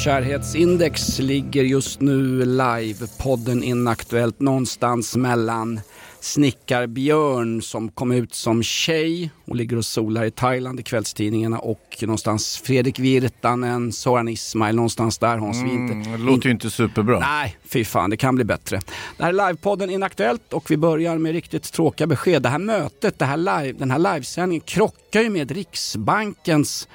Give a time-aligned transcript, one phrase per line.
[0.00, 5.80] I folkkärhetsindex ligger just nu live-podden Inaktuellt någonstans mellan
[6.20, 11.96] Snickarbjörn som kom ut som tjej och ligger och solar i Thailand i kvällstidningarna och
[12.02, 15.56] någonstans Fredrik Virtanen, Soran Ismail, någonstans där Hans.
[15.56, 17.18] Mm, det låter ju inte superbra.
[17.18, 18.80] Nej, fy fan, det kan bli bättre.
[19.16, 22.42] Det här är livepodden Inaktuellt och vi börjar med riktigt tråkiga besked.
[22.42, 26.88] Det här mötet, det här live, den här livesändningen krockar ju med Riksbankens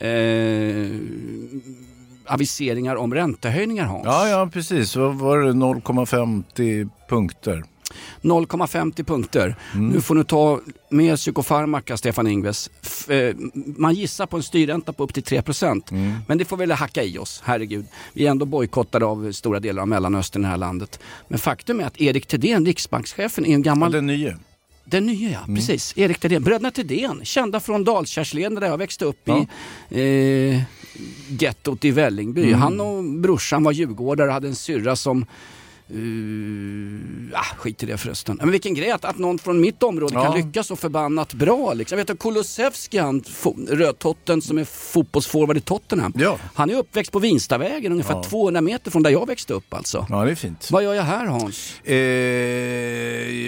[0.00, 0.08] eh,
[2.26, 4.04] aviseringar om räntehöjningar Hans.
[4.04, 4.96] Ja, ja precis.
[4.96, 5.52] Vad var det?
[5.52, 7.64] 0,50 punkter.
[8.22, 9.56] 0,50 punkter.
[9.74, 12.70] Nu får du ta med psykofarmaka, Stefan Ingves.
[12.82, 13.34] F- eh,
[13.76, 17.18] man gissar på en styrränta på upp till 3% Men det får väl hacka i
[17.18, 17.86] oss, herregud.
[18.12, 21.00] Vi är ändå bojkottade av stora delar av Mellanöstern i det här landet.
[21.28, 23.92] Men faktum är att Erik Thedéen, riksbankschefen, är en Ja, gammal...
[23.92, 24.38] den nya.
[24.84, 25.56] Den nya ja, Mm.
[25.56, 25.92] precis.
[25.98, 26.42] Erik Thedéen.
[26.42, 29.46] Bröderna Thedéen, kända från Dalkärrsleden där jag växte upp Ja.
[29.90, 30.62] i eh,
[31.28, 32.44] gettot i Vällingby.
[32.48, 32.60] Mm.
[32.60, 35.26] Han och brorsan var djurgårdare och hade en syrra som
[35.92, 37.00] Uh,
[37.32, 38.38] ah, skit i det förresten.
[38.40, 40.24] Men vilken grej att, att någon från mitt område Ja.
[40.24, 41.72] kan lyckas så förbannat bra.
[41.74, 41.98] Liksom.
[41.98, 43.22] Jag vet att Kulusevski, han,
[43.68, 46.12] rödtotten som är fotbollsforward i Tottenham.
[46.16, 46.38] Ja.
[46.54, 50.06] Han är uppväxt på Vinstavägen, ungefär 200 meter från där jag växte upp alltså.
[50.10, 50.68] Ja, det är fint.
[50.70, 51.80] Vad gör jag här Hans?
[51.84, 51.94] Eh,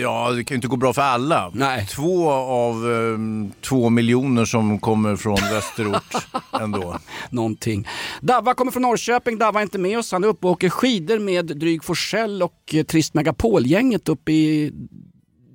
[0.00, 1.50] ja, det kan ju inte gå bra för alla.
[1.54, 1.86] Nej.
[1.86, 6.14] Två av ehm, två miljoner som kommer från västerort
[6.60, 6.98] ändå.
[7.30, 7.88] någonting.
[8.20, 10.12] Davva kommer från Norrköping, Davva är inte med oss.
[10.12, 14.72] Han är uppe och åker skidor med Dryg Forsell och eh, Trist Megapol-gänget uppe i...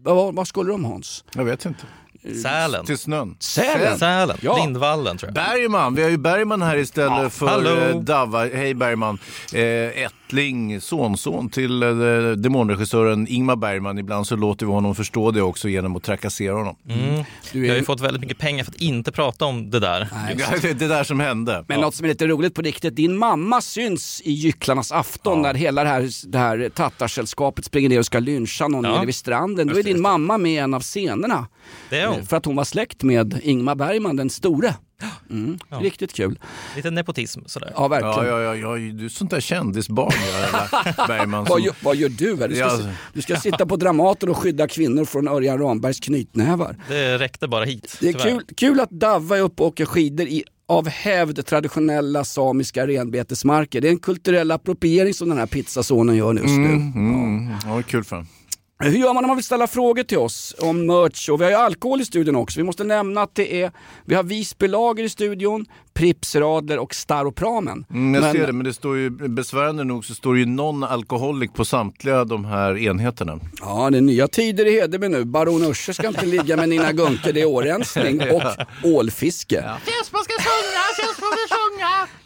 [0.03, 1.23] Vad, vad skulle de Hans?
[1.35, 1.83] Jag vet inte.
[2.43, 2.85] Sälen.
[2.85, 3.35] Till snön.
[3.39, 3.99] Sälen?
[3.99, 4.37] Sälen.
[4.41, 4.57] Ja.
[4.57, 5.33] Lindvallen tror jag.
[5.35, 7.69] Bergman, vi har ju Bergman här istället Ja, för hallå.
[7.69, 8.45] eh, Davva.
[8.45, 9.19] Hej Bergman.
[9.53, 9.59] Eh,
[10.31, 11.89] ättling, sonson till eh,
[12.37, 13.97] demonregissören Ingmar Bergman.
[13.97, 16.75] Ibland så låter vi honom förstå det också genom att trakassera honom.
[16.89, 17.23] Mm.
[17.51, 20.07] Du Jag har ju fått väldigt mycket pengar för att inte prata om det där.
[20.13, 20.37] Nej.
[20.61, 21.65] Det, det där som hände.
[21.67, 25.53] Men något som är lite roligt på riktigt, din mamma syns i Gycklarnas afton när
[25.53, 28.91] hela det här, det här tattarsällskapet springer ner och ska lyncha någon Ja.
[28.95, 29.67] nere vid stranden.
[29.67, 31.47] Då är din mamma med i en av scenerna.
[31.89, 32.25] Det är hon.
[32.25, 34.75] För att hon var släkt med Ingmar Bergman, den store.
[35.29, 35.59] Mm.
[35.69, 35.77] Ja.
[35.77, 36.39] Riktigt kul.
[36.75, 37.73] Lite nepotism sådär.
[37.75, 38.15] Ja, verkligen.
[38.29, 40.13] Ja, ja, ja, ja, du är sånt där kändisbarn
[40.53, 41.43] ja, Bergman.
[41.43, 42.47] Vad Som, gör, vad gör du här?
[42.47, 42.79] Du ska, Ja.
[43.13, 46.75] du ska sitta på Dramaten och skydda kvinnor från Örjan Rambergs knytnävar.
[46.87, 47.97] Det räckte bara hit.
[47.99, 48.25] Det är tyvärr.
[48.29, 53.81] kul, kul att Davva är uppe och åker skidor i av hävd traditionella samiska renbetesmarker.
[53.81, 56.65] Det är en kulturell appropriering som den här pizzasonen gör just nu.
[56.73, 58.27] mm, ja, kul för honom.
[58.83, 61.29] Hur gör man om man vill ställa frågor till oss om merch?
[61.29, 62.59] Och vi har ju alkohol i studion också.
[62.59, 63.71] Vi måste nämna att det är,
[64.05, 67.85] vi har Visby Lager i studion, Pripps Radler och Staropramen.
[67.89, 70.45] Mm, jag Men- ser det, men det står ju besvärande nog så står det ju
[70.45, 73.39] non-alcoholic på samtliga de här enheterna.
[73.61, 75.25] Ja, det är nya tider i Hedeby nu.
[75.25, 78.41] Baron Usher ska inte ligga med Nina Gunke, det är årensning och
[78.83, 79.63] ålfiske.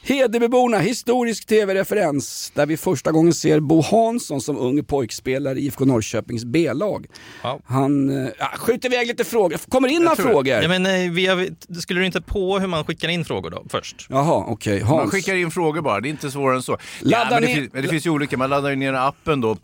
[0.01, 5.85] Hedebyborna, historisk tv-referens där vi första gången ser Bo Hansson som ung pojkspelare i IFK
[5.85, 7.05] Norrköpings B-lag.
[7.43, 7.59] Ja.
[7.65, 10.47] Han äh, skjuter iväg lite frågor, kommer in några frågor?
[10.61, 11.47] Ja, men, eh, vi har,
[11.81, 14.07] skulle du inte på hur man skickar in frågor då först?
[14.09, 14.79] Jaha, okej.
[14.79, 15.11] Man Hans.
[15.11, 16.77] skickar in frågor bara, det är inte svårare än så.
[17.01, 19.55] Ladda men det, finns, det finns ju olika, man laddar ju ner appen då,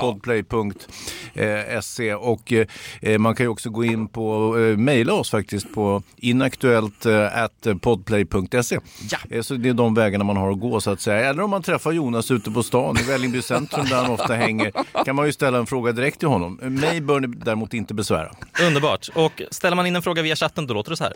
[1.36, 2.54] podplay.se och
[3.02, 7.30] eh, man kan ju också gå in på, eh, mejla oss faktiskt på inaktuellt eh,
[7.82, 8.80] podplay.se.
[9.12, 9.18] Ja.
[9.30, 11.30] Eh, så det är de vägarna man har att gå så att säga.
[11.30, 14.72] Eller om man träffar Jonas ute på stan i Vällingby centrum där han ofta hänger
[15.06, 16.60] kan man ju ställa en fråga direkt till honom.
[16.64, 18.32] Eh, Mig bör ni däremot inte besvära.
[18.68, 19.10] Underbart.
[19.16, 21.14] Och ställer man in en fråga via chatten då låter det så här.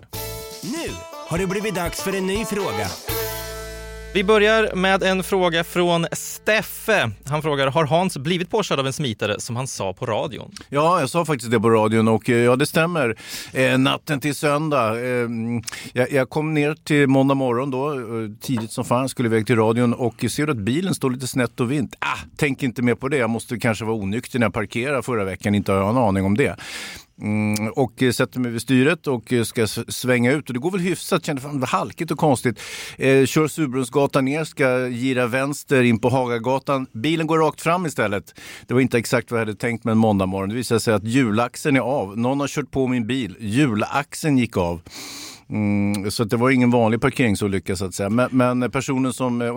[0.64, 2.88] Nu har det blivit dags för en ny fråga.
[4.14, 7.12] Vi börjar med en fråga från Steffe.
[7.26, 10.52] Han frågar, har Hans blivit påkörd av en smitare som han sa på radion?
[10.70, 13.16] Ja, jag sa faktiskt det på radion och eh, ja, det stämmer.
[13.54, 15.00] Eh, natten till söndag.
[15.00, 15.30] Eh,
[15.94, 18.00] jag, jag kom ner till måndag morgon då, eh,
[18.42, 21.72] tidigt som fan, skulle iväg till radion och ser att bilen står lite snett och
[21.72, 21.96] vint.
[22.00, 25.24] Ah, tänk inte mer på det, jag måste kanske vara onykter när jag parkerar förra
[25.24, 26.56] veckan, inte har jag en aning om det.
[27.22, 30.48] Mm, och eh, sätter mig vid styret och eh, ska svänga ut.
[30.48, 32.60] Och det går väl hyfsat, känner fan det halkigt och konstigt.
[32.98, 36.88] Eh, kör Surbrunnsgatan ner, ska gira vänster in på Hagagatan.
[36.94, 38.34] Bilen går rakt fram istället.
[38.68, 40.50] Det var inte exakt vad jag hade tänkt med en måndagmorgon.
[40.50, 42.18] Det visade sig att hjulaxeln är av.
[42.18, 43.36] Någon har kört på min bil.
[43.40, 44.82] Hjulaxeln gick av.
[45.50, 48.10] Mm, så att det var ingen vanlig parkeringsolycka så att säga.
[48.10, 49.48] Men, men personen som eh,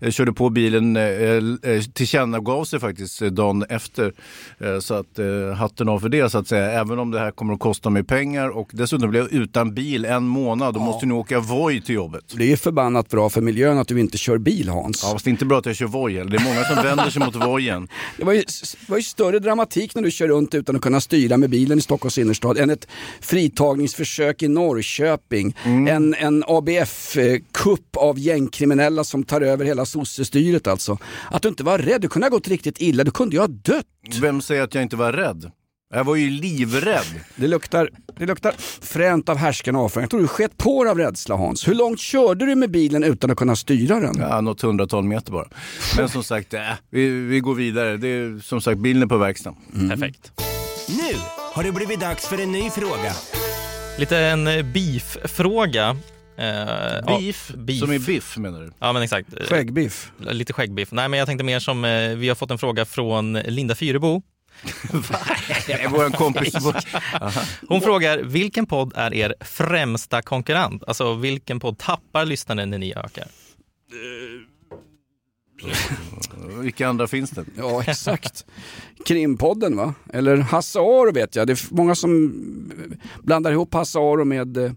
[0.00, 4.12] eh, körde på bilen eh, eh, tillkännagav sig faktiskt eh, dagen efter.
[4.58, 6.70] Eh, så att eh, hatten av för det så att säga.
[6.70, 10.04] Även om det här kommer att kosta mig pengar och dessutom blev jag utan bil
[10.04, 10.74] en månad.
[10.74, 12.24] Då måste ni åka Voi till jobbet.
[12.36, 15.02] Det är förbannat bra för miljön att du inte kör bil Hans.
[15.02, 16.30] Ja, fast det är inte bra att jag kör Voi heller.
[16.30, 17.88] Det är många som vänder sig mot Vojen.
[18.16, 18.42] Det var, ju,
[18.88, 21.80] var ju större dramatik när du kör runt utan att kunna styra med bilen i
[21.80, 22.88] Stockholms innerstad än ett
[23.20, 25.15] fritagningsförsök i Norrköping.
[25.64, 30.98] En, en ABF-kupp av gängkriminella som tar över hela sossestyret alltså.
[31.30, 33.46] Att du inte var rädd, du kunde ha gått riktigt illa, du kunde ju ha
[33.48, 33.86] dött.
[34.20, 35.50] Vem säger att jag inte var rädd?
[35.94, 37.20] Jag var ju livrädd.
[37.36, 40.02] Det luktar, det luktar fränt av härskande avföring.
[40.02, 41.68] Jag tror du sket på dig av rädsla Hans.
[41.68, 44.14] Hur långt körde du med bilen utan att kunna styra den?
[44.18, 45.48] Ja, något hundratal meter bara.
[45.96, 46.60] Men som sagt, äh,
[46.90, 47.96] vi, vi går vidare.
[47.96, 49.88] Det är, som sagt, bilen är på verkstaden.
[49.88, 50.32] Perfekt.
[50.88, 51.18] Nu
[51.52, 53.12] har det blivit dags för en ny fråga.
[53.98, 55.96] Lite en eh, beef-fråga.
[56.38, 57.80] Eh, ja, Beef, beef.
[57.80, 58.72] som är biff menar du?
[58.78, 59.28] Ja men exakt.
[59.40, 60.12] Eh, Skäggbiff.
[60.18, 60.92] Lite skäggbiff.
[60.92, 64.22] Nej men jag tänkte mer som, eh, vi har fått en fråga från Linda Fyrebo.
[65.66, 66.54] Det är vår kompis.
[67.68, 70.82] Hon frågar, vilken podd är er främsta konkurrent?
[70.86, 73.26] Alltså vilken podd tappar lyssnare när ni ökar?
[75.62, 76.62] Mm.
[76.62, 77.44] Vilka andra finns det?
[77.56, 78.46] Ja, exakt.
[79.04, 79.94] Krimpodden va?
[80.12, 81.46] Eller Hasse Aro vet jag.
[81.46, 82.32] Det är många som
[83.22, 84.72] blandar ihop Hasse Aro med eh,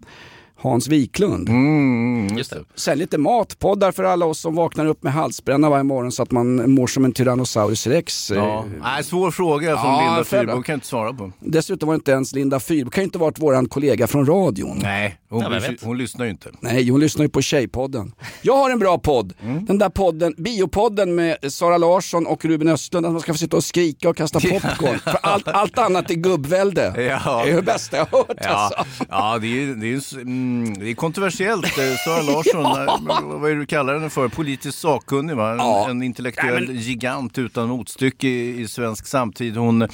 [0.62, 1.50] Hans Wiklund.
[1.50, 2.64] Mm, Just det.
[2.76, 6.32] Sen lite matpoddar för alla oss som vaknar upp med halsbränna varje morgon så att
[6.32, 8.32] man mår som en Tyrannosaurus rex.
[8.32, 8.58] Ja.
[8.60, 11.32] Eh, Nej, svår fråga som Ja, Linda Fyrebo kan inte svara på.
[11.40, 14.80] Dessutom var det inte ens Linda Fyrebo, kan ju inte varit våran kollega från radion.
[14.82, 16.50] Nej, hon, Ja, sig- hon lyssnar ju inte.
[16.60, 18.12] Nej, hon lyssnar ju på Tjejpodden.
[18.42, 19.34] Jag har en bra podd.
[19.44, 19.66] Mm.
[19.66, 23.58] Den där podden, biopodden med Sara Larsson och Ruben Östlund, att man ska få sitta
[23.58, 25.00] och skrika och kasta popcorn.
[25.00, 26.94] För allt, allt annat är gubbvälde.
[27.26, 27.42] Ja.
[27.46, 29.06] Det är det bästa jag har hört Ja, alltså.
[29.10, 30.26] ja det, är, det, är,
[30.64, 31.66] mm, det är kontroversiellt.
[31.78, 34.28] Eh, Sara Larsson, eh, vad är det du kallar henne för?
[34.28, 35.52] Politiskt sakkunnig va?
[35.52, 35.90] En, Ja.
[35.90, 39.58] en intellektuell gigant utan motstycke i, i svensk samtid.
[39.58, 39.88] Hon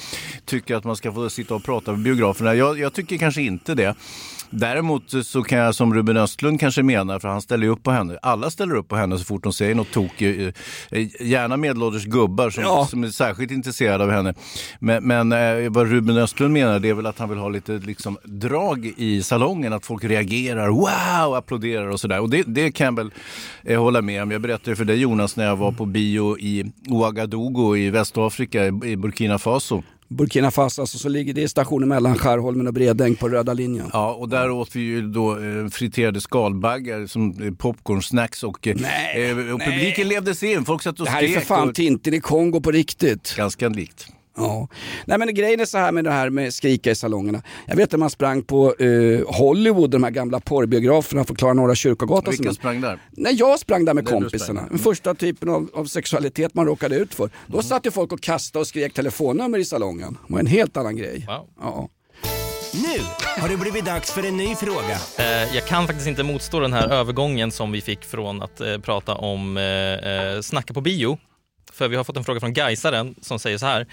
[0.44, 2.54] tycker att man ska få sitta och prata med biograferna.
[2.54, 3.94] Jag, jag tycker kanske inte det.
[4.50, 7.90] Däremot så kan jag som Ruben Östlund kanske menar, för han ställer ju upp på
[7.90, 8.18] henne.
[8.22, 10.58] Alla ställer upp på henne så fort hon säger något tokigt.
[10.90, 12.86] Eh, Gärna medelålders gubbar som, Ja.
[12.90, 14.34] som är särskilt intresserade av henne.
[14.78, 17.72] Men, men eh, vad Ruben Östlund menar det är väl att han vill ha lite
[17.72, 19.72] liksom, drag i salongen.
[19.72, 22.20] Att folk reagerar, wow, applåderar och sådär.
[22.20, 23.10] Och det, det kan jag väl
[23.64, 24.30] eh, hålla med om.
[24.30, 28.72] Jag berättade för dig Jonas när jag var på bio i Ouagadougou i Västafrika, i
[28.84, 29.82] i Burkina Faso.
[30.08, 33.90] Burkina Faso, alltså, så ligger det i stationen mellan Skärholmen och Bredäng på röda linjen.
[33.92, 38.76] Ja, och där åt vi ju då eh, friterade skalbaggar som eh, popcorn-snacks och, eh,
[38.80, 40.64] Nej, eh, och publiken levde sig in.
[40.64, 41.38] Folk satt och Det här är skrek.
[41.38, 43.34] för fan och, Tintin i Kongo på riktigt.
[43.36, 44.08] ganska likt.
[44.36, 44.68] Ja.
[45.04, 47.42] Nej men grejen är så här med det här med skrika i salongerna.
[47.66, 51.74] Jag vet att man sprang på eh, Hollywood, de här gamla porrbiograferna för Klara Norra
[51.74, 52.30] Kyrkogatan.
[52.30, 52.98] Vilka sprang där?
[53.10, 56.96] När jag sprang där med du kompisarna, den första typen av, av sexualitet man råkade
[56.96, 57.30] ut för.
[57.46, 60.18] Då satt ju folk och kastade och skrek telefonnummer i salongen.
[60.26, 61.24] Det var en helt annan grej.
[61.28, 61.48] Wow.
[61.60, 61.88] Ja.
[62.72, 63.00] Nu
[63.40, 64.98] har det blivit dags för en ny fråga.
[65.18, 68.78] Eh, jag kan faktiskt inte motstå den här övergången som vi fick från att eh,
[68.78, 71.18] prata om eh, eh, snacka på bio.
[71.72, 73.86] För vi har fått en fråga från Gaisaren som säger så här.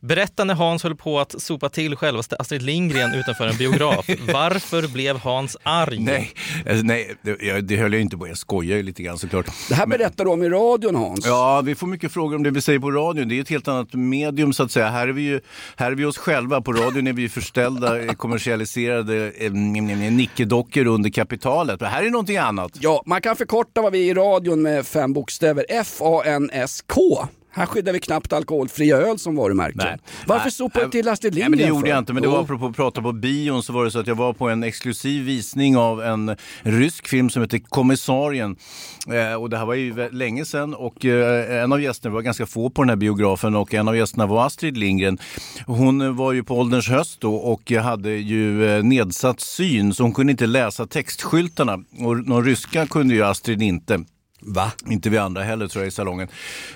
[0.00, 4.06] Berätta när Hans höll på att sopa till självaste Astrid Lindgren utanför en biograf.
[4.32, 5.98] Varför blev Hans arg?
[5.98, 6.30] Nej,
[6.68, 8.28] alltså, nej det, jag, det höll jag inte på.
[8.28, 9.46] Jag skojar ju lite grann såklart.
[9.68, 11.26] Det här berättar du om i radion Hans.
[11.26, 13.28] Ja, vi får mycket frågor om det vi säger på radion.
[13.28, 14.88] Det är ett helt annat medium så att säga.
[14.88, 15.40] Här är vi ju
[15.76, 16.60] här är vi oss själva.
[16.60, 21.80] På radion är vi förställda, eh, kommersialiserade eh, nickedockor under kapitalet.
[21.80, 22.72] Men här är någonting annat.
[22.80, 25.66] Ja, man kan förkorta vad vi är i radion med fem bokstäver.
[25.68, 27.28] F-A-N-S-K.
[27.56, 29.76] Här skyddar vi knappt alkoholfria öl som varumärke.
[29.76, 29.98] Nej.
[30.26, 32.22] Varför Nej, sopar du nej, till Astrid Nej, Lindgren men det gjorde jag inte, men
[32.22, 34.48] det var apropå att prata på bion så var det så att jag var på
[34.48, 38.56] en exklusiv visning av en rysk film som heter Kommissarien.
[39.08, 42.46] Eh, och det här var ju länge sedan och eh, en av gästerna var ganska
[42.46, 45.18] få på den här biografen och en av gästerna var Astrid Lindgren.
[45.66, 50.14] Hon var ju på ålderns höst då och hade ju eh, nedsatt syn så hon
[50.14, 54.04] kunde inte läsa textskyltarna och någon ryska kunde ju Astrid inte.
[54.46, 54.72] Va?
[54.86, 56.28] Inte vi andra heller tror jag i salongen.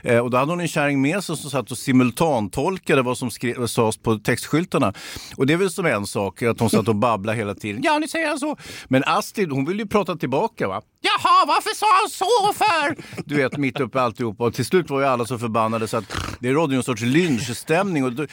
[0.02, 3.30] Eh, och då hade hon en kärring med sig som satt och simultantolkade vad som
[3.30, 4.92] skrev, sades på textskyltarna.
[5.36, 7.82] Och det är väl som en sak att hon satt och babblade hela tiden.
[7.84, 8.56] Ja, ni säger så.
[8.88, 10.82] Men Astrid, hon vill ju prata tillbaka va.
[11.00, 12.96] Jaha, varför sa han så för?
[13.24, 14.44] Du vet, mitt uppe i alltihopa.
[14.44, 17.02] Och till slut var ju alla så förbannade så att det rådde ju en sorts
[17.02, 18.04] lynchstämning.
[18.04, 18.26] Och då,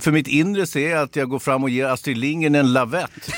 [0.00, 3.30] för mitt inre ser jag att jag går fram och ger Astrid Lindgren en lavett.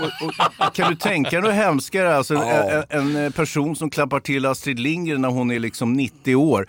[0.00, 2.16] Och, och, kan du tänka dig hemskare?
[2.16, 6.36] Alltså, en, en, en person som klappar till Astrid Lindgren när hon är liksom 90
[6.36, 6.68] år.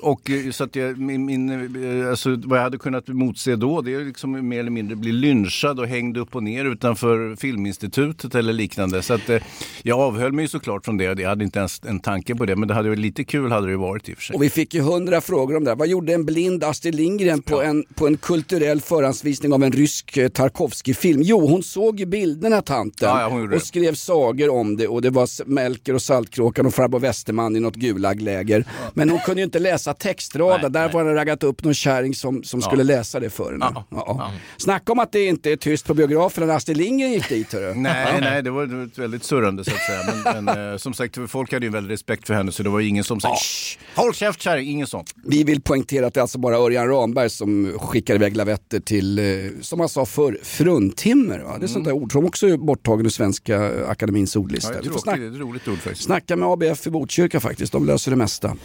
[0.00, 3.80] Och, eh, så att jag, min, min, eh, alltså, vad jag hade kunnat motse då
[3.80, 8.34] det är liksom mer eller mindre bli lynchad och hängd upp och ner utanför Filminstitutet
[8.34, 9.02] eller liknande.
[9.02, 9.42] Så att, eh,
[9.82, 11.04] jag avhöll mig såklart från det.
[11.04, 12.56] Jag hade inte ens en tanke på det.
[12.56, 14.36] Men det hade varit lite kul hade det varit i och för sig.
[14.36, 15.76] Och vi fick ju hundra frågor om det här.
[15.76, 20.18] Vad gjorde en blind Astrid Lindgren på, en, på en kulturell förhandsvisning av en rysk
[20.34, 21.22] Tarkovsky-film?
[21.22, 23.60] Jo, hon såg ju bilderna tanten Ja, ja, hon och det.
[23.60, 27.74] skrev sagor om det och det var Melker och Saltkråkan och farbror Westerman i något
[27.74, 28.64] Gulagläger.
[28.94, 30.68] Men hon kunde ju inte läsa textrader.
[30.68, 33.66] Där var det raggat upp någon kärring som, som skulle läsa det för henne.
[33.74, 34.32] Ja, Ja.
[34.56, 37.52] Snacka om att det inte är tyst på biografen när Astrid Lindgren gick dit.
[37.52, 37.74] Hörru.
[37.76, 40.00] Nej, nej, det var ett väldigt surrande så att säga.
[40.34, 42.68] Men, men eh, som sagt, folk hade ju en väldig respekt för henne så det
[42.70, 45.14] var ingen som sa "Shh, håll käft kärring, ingen sånt.
[45.24, 49.18] Vi vill poängtera att det är alltså bara Örjan Ramberg som skickar iväg lavetter till,
[49.18, 49.24] eh,
[49.60, 51.38] som man sa förr, fruntimmer.
[51.38, 51.58] Va?
[51.58, 54.74] Det är sånt där ord som också borttagen ur Svenska Akademins ordlista.
[54.74, 56.04] Ja, tråkigt, det är ett roligt ord faktiskt.
[56.04, 58.56] snacka med ABF i Botkyrka faktiskt, de löser det mesta.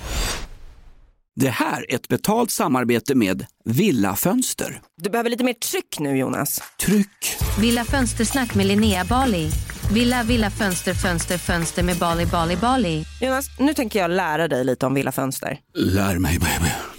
[1.35, 4.81] Det här är ett betalt samarbete med Villa Fönster.
[5.01, 6.61] Du behöver lite mer tryck nu Jonas.
[6.79, 7.37] Tryck!
[7.59, 9.49] Villa Fönstersnack med Linnea Bali.
[9.93, 13.05] Villa, villa, fönster, fönster, fönster med Bali, Bali, Bali.
[13.21, 15.59] Jonas, nu tänker jag lära dig lite om Villa Fönster.
[15.73, 16.98] Lär mig baby.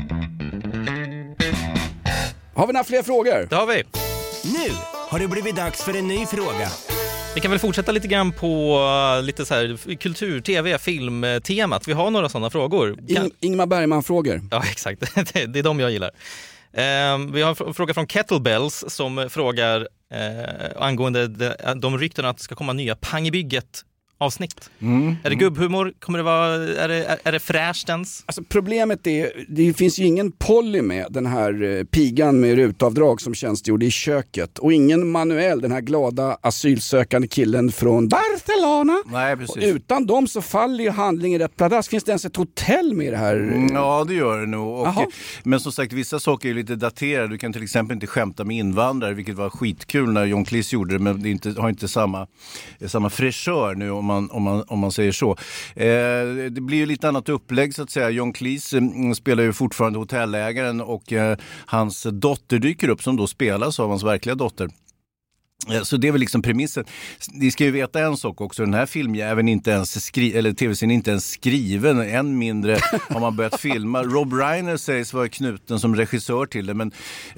[2.53, 3.47] Har vi några fler frågor?
[3.49, 3.83] Det har vi.
[4.43, 4.73] Nu
[5.09, 6.67] har det blivit dags för en ny fråga.
[7.35, 8.77] Vi kan väl fortsätta lite grann på
[9.17, 11.87] uh, lite så här kultur, tv, filmtemat.
[11.87, 12.95] Vi har några sådana frågor.
[13.15, 13.25] Kan...
[13.25, 14.41] In- Ingmar Bergman-frågor.
[14.51, 15.15] Ja, exakt.
[15.33, 16.11] Det det är de jag gillar.
[16.73, 22.29] Ehm, vi har en fr- fråga från Kettlebells som frågar eh, angående de, de ryktena
[22.29, 23.81] att det ska komma nya Pang i bygget
[24.21, 24.69] avsnitt.
[25.23, 25.93] Är det gubbhumor?
[25.99, 28.23] Kommer det vara, är det, är, det fräscht ens?
[28.25, 33.21] Alltså problemet är, det finns ju ingen Polly med, den här eh, pigan med rutavdrag
[33.21, 34.59] som tjänstgjorde i köket.
[34.59, 38.97] Och ingen Manuel, den här glada asylsökande killen från Barcelona.
[39.05, 39.63] Nej, Och precis.
[39.63, 41.89] utan dem så faller ju handlingen rätt pladask.
[41.91, 43.35] Finns det ens ett hotell med i det här?
[43.35, 44.79] Mm, Ja, det gör det nog.
[44.81, 44.87] Och,
[45.43, 47.27] men som sagt, vissa saker är lite daterade.
[47.27, 50.93] Du kan till exempel inte skämta med invandrare, vilket var skitkul när John Cleese gjorde
[50.93, 52.27] det, men det inte, har inte samma,
[52.87, 55.31] samma fräschör nu om man, om man, om man säger så.
[55.75, 58.09] Eh, det blir ju lite annat upplägg så att säga.
[58.09, 63.27] John Cleese mm, spelar ju fortfarande hotellägaren och eh, hans dotter dyker upp som då
[63.27, 64.69] spelas av hans verkliga dotter.
[65.69, 66.83] Eh, Så det är väl liksom premissen.
[67.33, 70.53] Ni ska ju veta en sak också, den här filmjäveln är inte ens skri- eller
[70.53, 72.77] tv-serien är inte ens skriven, än mindre
[73.09, 74.03] har man börjat filma.
[74.03, 76.91] Rob Reiner sägs vara knuten som regissör till det, men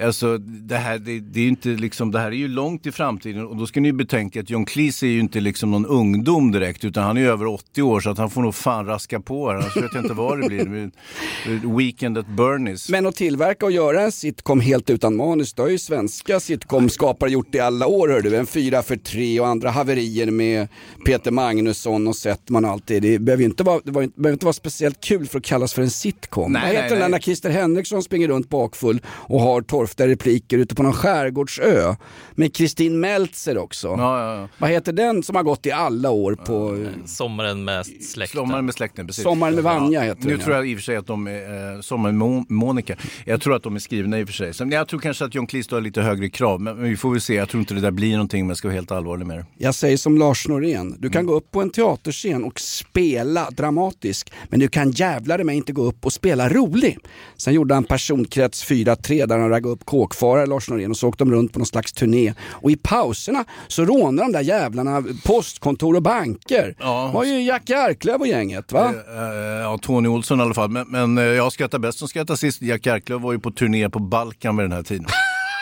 [0.03, 2.91] alltså det här, det, det är ju inte liksom, det här är ju långt i
[2.91, 5.85] framtiden och då ska ni ju betänka att John Cleese är ju inte liksom någon
[5.85, 8.85] ungdom direkt, utan han är ju över 80 år så att han får nog fan
[8.85, 10.57] raska på här, annars vet jag inte vad det blir.
[10.65, 10.65] Det
[11.59, 12.89] blir Weekend at Bernies.
[12.89, 17.29] Men att tillverka och göra en sitcom helt utan manus, det har ju svenska sitcom-skapare
[17.29, 18.12] gjort i alla år.
[18.13, 18.35] Hör du.
[18.35, 20.67] En fyra för tre och andra haverier med
[21.05, 22.99] Peter Magnusson och Settman och allt det.
[22.99, 25.45] Det behöver ju inte vara, det var, det behöver inte vara speciellt kul för att
[25.45, 26.51] kallas för en sitcom.
[26.51, 30.57] Nej, Vad heter nej, den när Christer Henriksson springer runt bakfull och har torftiga repliker
[30.57, 31.95] ute på någon skärgårdsö?
[32.35, 33.87] Med Kristin Meltzer också.
[33.87, 34.47] Ja, ja, ja.
[34.57, 36.85] Vad heter den som har gått i alla år på...
[37.05, 38.37] Sommaren med släkten.
[38.37, 39.23] Sommaren med släkten, precis.
[39.23, 40.59] Sommaren med Vanja heter Nu den, tror ja.
[40.59, 43.55] jag i och för sig att de är, eh, Sommaren med Mo- Monica, jag tror
[43.55, 44.53] att de är skrivna i och för sig.
[44.53, 47.11] Sen, jag tror kanske att John Cleese har lite högre krav, men, men vi får
[47.11, 47.33] väl se.
[47.35, 49.45] Jag tror inte det där blir någonting om jag ska vara helt allvarlig med det.
[49.57, 51.27] Jag säger som Lars Norén, du kan Mm.
[51.31, 55.83] gå upp på en teaterscen och spela dramatisk, men du kan jävlar mig inte gå
[55.83, 56.97] upp och spela rolig.
[57.37, 61.23] Sen gjorde han personkrets 4-3 där han raggade upp kåkfarare, Lars Norén, och så åkte
[61.23, 62.33] de runt på någon slags turné.
[62.49, 66.75] Och i pauserna så rånade de där jävlarna postkontor och banker.
[66.79, 67.07] Ja.
[67.07, 68.93] Det var ju Jack Arklöv och gänget va?
[69.17, 69.23] Eh,
[69.61, 70.69] ja, Tony Olsson i alla fall.
[70.69, 72.61] Men, men eh, jag skrattar bäst som skrattar sist.
[72.61, 75.05] Jack Arklöv var ju på turné på Balkan vid den här tiden.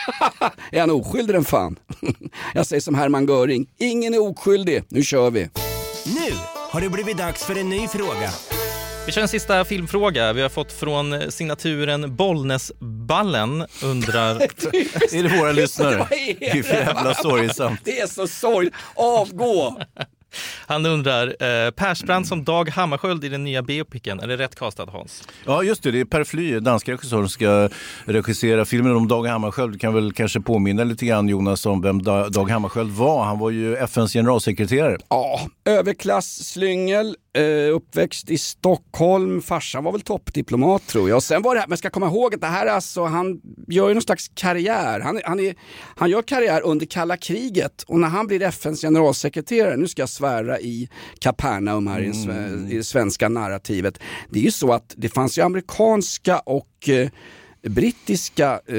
[0.71, 1.79] Är han oskyldig den fan?
[2.53, 5.49] Jag säger som Hermann Göring, ingen är oskyldig, nu kör vi.
[6.05, 6.35] Nu
[6.71, 8.29] har det blivit dags för en ny fråga.
[9.05, 10.33] Vi kör en sista filmfråga.
[10.33, 13.65] Vi har fått från signaturen Bollnäsballen.
[13.83, 14.35] Undrar...
[15.15, 15.97] är det våra lyssnare?
[15.97, 17.79] Vad är Det är för jävla sorgsamt.
[17.83, 19.81] Det är så sorgligt, avgå!
[20.67, 24.89] Han undrar, eh, Persbrandt som Dag Hammarskjöld i den nya biopicen, är det rätt castat
[24.89, 25.23] Hans?
[25.45, 27.69] Ja just det, det är Per Fly, danska regissör som ska
[28.05, 29.81] regissera filmen om Dag Hammarskjöld.
[29.81, 33.23] Kan väl kanske påminna lite grann Jonas om vem Da- Dag Hammarskjöld var.
[33.25, 34.97] Han var ju FNs generalsekreterare.
[35.09, 41.15] Ja, överklasslyngel, eh, uppväxt i Stockholm, farsan var väl toppdiplomat tror jag.
[41.15, 43.41] Och sen var det här, men ska komma ihåg att det här är alltså, han
[43.67, 44.99] gör ju någon slags karriär.
[44.99, 45.55] Han, han, är,
[45.95, 50.09] han gör karriär under kalla kriget och när han blir FNs generalsekreterare, nu ska jag
[50.09, 53.99] svära i Kapernaum här sve- i det svenska narrativet.
[54.29, 57.09] Det är ju så att det fanns ju amerikanska och eh,
[57.69, 58.77] brittiska eh,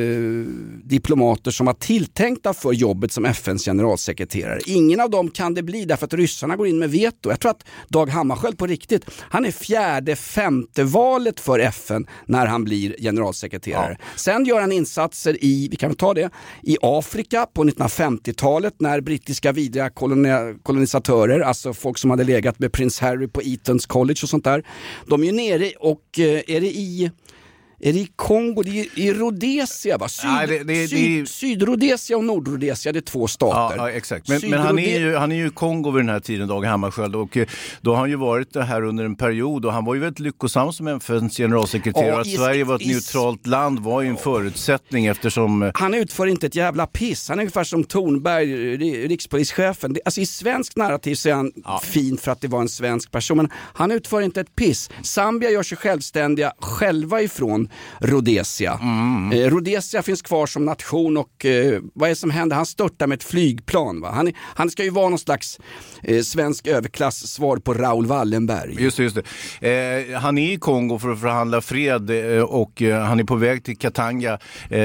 [0.84, 4.60] diplomater som var tilltänkta för jobbet som FNs generalsekreterare.
[4.66, 7.30] Ingen av dem kan det bli därför att ryssarna går in med veto.
[7.30, 12.46] Jag tror att Dag Hammarskjöld på riktigt, han är fjärde, femte valet för FN när
[12.46, 13.98] han blir generalsekreterare.
[14.16, 16.30] Sen gör han insatser i, vi kan väl ta det,
[16.62, 22.72] i Afrika på 1950-talet när brittiska vidriga koloni- kolonisatörer, alltså folk som hade legat med
[22.72, 24.64] prins Harry på Eatons College och sånt där.
[25.06, 26.24] De är ju nere och eh,
[26.56, 27.10] är det i
[27.82, 28.62] är det i Kongo?
[28.62, 30.08] Det är i Rhodesia va?
[30.08, 33.76] Syd, Nej, det- det- det- Syd, Sydrhodesia och Nordrhodesia, det är två Ja, stater.
[33.76, 34.28] ja exakt.
[34.28, 36.64] Men, men han, är ju, han är ju i Kongo vid den här tiden, Dag
[36.64, 37.16] Hammarskjöld.
[37.16, 37.46] Och eh,
[37.80, 40.18] då har han ju varit det här under en period och han var ju väldigt
[40.20, 42.06] lyckosam som FNs generalsekreterare.
[42.08, 45.70] Ja, att i- Sverige var ett i- neutralt land var ju en förutsättning eftersom...
[45.74, 47.28] Han utför inte ett jävla piss.
[47.28, 49.92] Han är ungefär som Thornberg, ri- rikspolischefen.
[49.92, 53.10] Det- Alltså I svensk narrativ så är han fin för att det var en svensk
[53.10, 53.36] person.
[53.36, 54.90] Men han utför inte ett piss.
[55.02, 57.68] Zambia gör sig självständiga själva ifrån
[58.00, 58.78] Rhodesia.
[58.82, 59.32] Mm.
[59.32, 62.56] Eh, Rhodesia finns kvar som nation och eh, vad är det som händer?
[62.56, 64.00] Han störtar med ett flygplan.
[64.00, 64.10] Va?
[64.14, 65.58] Han, han ska ju vara någon slags
[66.02, 68.76] eh, svensk överklass svar på Raoul Wallenberg.
[68.82, 69.18] Just det, just
[69.60, 70.06] det.
[70.12, 73.36] Eh, han är i Kongo för att förhandla fred eh, och eh, han är på
[73.36, 74.38] väg till Katanga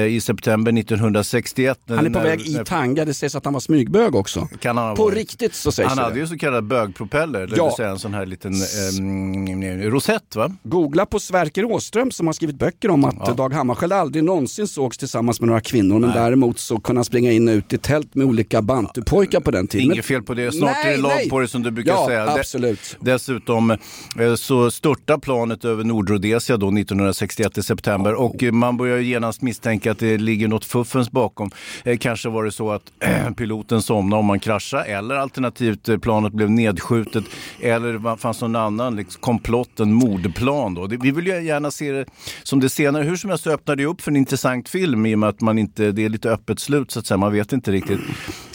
[0.08, 1.78] i september 1961.
[1.88, 4.48] Han är på när- väg i Tanga, det sägs att han var smygbög också.
[4.60, 5.16] Kan han ha På varit.
[5.18, 6.02] riktigt så sägs Han det.
[6.02, 7.64] hade ju så kallad bögpropeller, det Ja.
[7.64, 10.52] vill säga en sån här liten eh, rosett va?
[10.62, 14.98] Googla på Sverker Åström som har skrivit böcker om att Dag Hammarskjöld aldrig någonsin sågs
[14.98, 18.14] tillsammans med några kvinnor men däremot så kunde han springa in och ut i tält
[18.14, 19.92] med olika bantupojkar på den tiden.
[19.92, 21.28] Inget fel på det, snart Nej, är det lag nej.
[21.28, 22.30] på det som du brukar ja, säga.
[22.30, 22.96] Absolut.
[23.00, 28.98] Dessutom eh, så störtar planet över Nordrhodesia då 1961 i september och eh, man börjar
[28.98, 31.50] genast misstänka att det ligger något fuffens bakom.
[31.84, 32.92] Eh, Kanske var det så att
[33.36, 37.24] piloten somnade om man kraschade eller alternativt planet blev nedskjutet
[37.60, 40.86] eller fanns någon annan liksom, komplott, en mordplan då.
[40.86, 42.04] Vi vill ju gärna se det
[42.42, 43.04] som det senare.
[43.04, 45.40] Hur som helst så öppnar det upp för en intressant film i och med att
[45.40, 47.18] man inte, det är lite öppet slut så att säga.
[47.18, 48.00] Man vet inte riktigt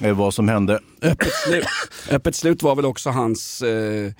[0.01, 0.79] eh, vad som hände.
[1.01, 1.65] Öppet slut.
[2.11, 4.11] Öppet slut var väl också hans, eh,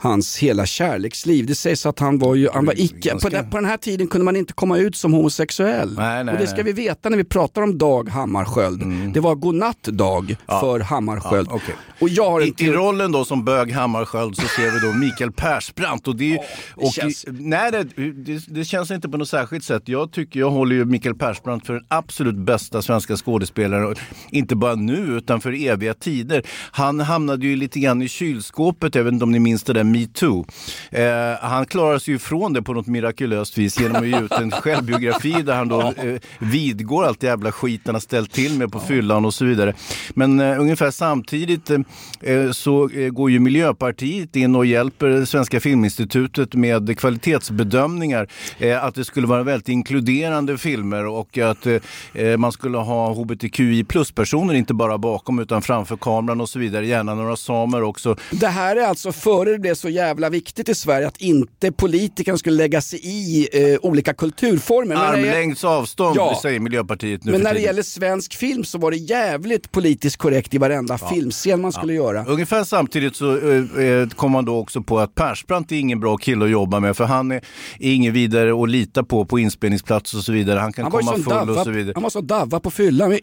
[0.00, 1.46] hans hela kärleksliv.
[1.46, 4.06] Det sägs att han var ju, han var icke, på den, på den här tiden
[4.06, 5.94] kunde man inte komma ut som homosexuell.
[5.96, 8.82] Nej, nej, och det ska vi veta när vi pratar om Dag Hammarskjöld.
[9.14, 11.48] Det var godnatt-dag för Hammarskjöld.
[11.50, 11.74] Ja, okej.
[12.00, 15.32] Och jag har I, I rollen då som bög Hammarskjöld så ser vi då Mikael
[15.32, 16.08] Persbrandt.
[16.08, 16.38] Och det,
[16.74, 17.82] och känns- nej, det,
[18.12, 19.82] det, det känns inte på något särskilt sätt.
[19.84, 23.94] Jag tycker jag håller ju Mikael Persbrandt för den absolut bästa svenska skådespelaren.
[24.30, 26.42] Inte bara nu utan för eviga tider.
[26.70, 29.84] Han hamnade ju lite grann i kylskåpet, jag vet inte om ni minns det där
[29.92, 30.44] metoo.
[30.90, 31.02] Eh,
[31.40, 34.50] han klarade sig ju ifrån det på något mirakulöst vis genom att ge ut en
[34.62, 38.80] självbiografi där han då eh, vidgår allt jävla skit han har ställt till med på
[38.80, 39.74] fyllan och så vidare.
[40.14, 46.54] Men eh, ungefär samtidigt eh, så eh, går ju Miljöpartiet in och hjälper Svenska Filminstitutet
[46.54, 48.28] med kvalitetsbedömningar.
[48.58, 53.84] Eh, att det skulle vara väldigt inkluderande filmer och att eh, man skulle ha hbtqi
[53.84, 56.86] plus-personer inte bara bakom utan framför kameran och så vidare.
[56.86, 58.16] Gärna några samer också.
[58.30, 62.38] Det här är alltså före det blev så jävla viktigt i Sverige att inte politikerna
[62.38, 64.86] skulle lägga sig i eh, olika kulturformer.
[64.96, 66.38] Men Armlängds avstånd Ja.
[66.42, 70.54] säger Miljöpartiet nu Men när det gäller svensk film så var det jävligt politiskt korrekt
[70.54, 72.24] i varenda filmscen man skulle göra.
[72.24, 76.16] Ungefär samtidigt så eh, eh, kom man då också på att Persbrandt är ingen bra
[76.16, 77.36] kille att jobba med för han är,
[77.80, 80.58] är ingen vidare att lita på på inspelningsplats och så vidare.
[80.58, 81.92] Han kan Han komma full och davva, så vidare.
[81.94, 83.16] han var så davva på fyllan, det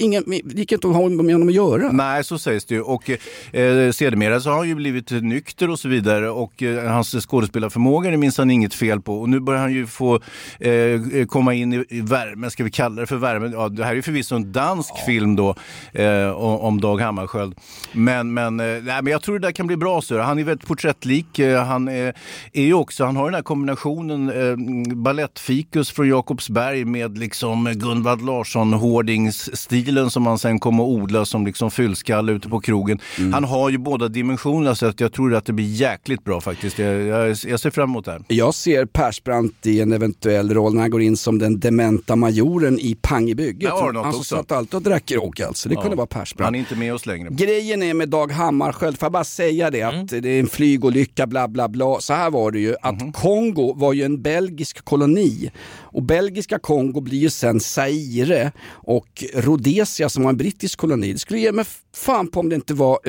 [0.59, 1.91] gick inte att ha med honom att göra.
[1.91, 2.81] Nej, så sägs det ju.
[2.81, 7.25] Och eh, sedermera så har han ju blivit nykter och så vidare och eh, hans
[7.25, 9.19] skådespelarförmåga är minsann inget fel på.
[9.21, 10.19] Och nu börjar han ju få
[10.59, 13.51] eh, komma in i, i värme, ska vi kalla det för värme?
[13.53, 15.55] Ja, det här är förvisso en dansk film då
[15.93, 17.55] eh, om, Dag Hammarskjöld.
[17.91, 20.01] Men, men, eh, nej, men jag tror det där kan bli bra.
[20.01, 20.19] Så.
[20.19, 21.39] Han är väldigt porträttlik.
[21.39, 22.13] Eh, han är,
[22.53, 28.25] är ju också, han har den här kombinationen eh, balettfikus från Jakobsberg med liksom Gunvald
[28.25, 32.99] Larsson hårdingsstilen som han sen kommer att odla som liksom fyllskalle ute på krogen.
[33.33, 36.79] Han har ju båda dimensionerna så att jag tror att det blir jäkligt bra faktiskt.
[36.79, 38.21] Jag, jag, jag ser fram emot det här.
[38.27, 42.79] Jag ser Persbrandt i en eventuell roll när han går in som den dementa majoren
[42.79, 43.61] i Pang i bygget.
[43.61, 45.69] Där har du något han som satt alltid och drack grogg alltså.
[45.69, 46.55] Det kunde vara Han Persbrandt.
[46.55, 47.29] är inte med oss längre.
[47.31, 51.27] Grejen är med Dag Hammarskjöld, får jag bara säga det, att det är en flygolycka,
[51.27, 51.99] bla bla bla.
[51.99, 55.51] Så här var det ju, att Kongo var ju en belgisk koloni.
[55.91, 61.13] Och belgiska Kongo blir ju sen Zaire och Rhodesia som var en brittisk koloni.
[61.13, 62.99] Det skulle ge mig fan på om det inte var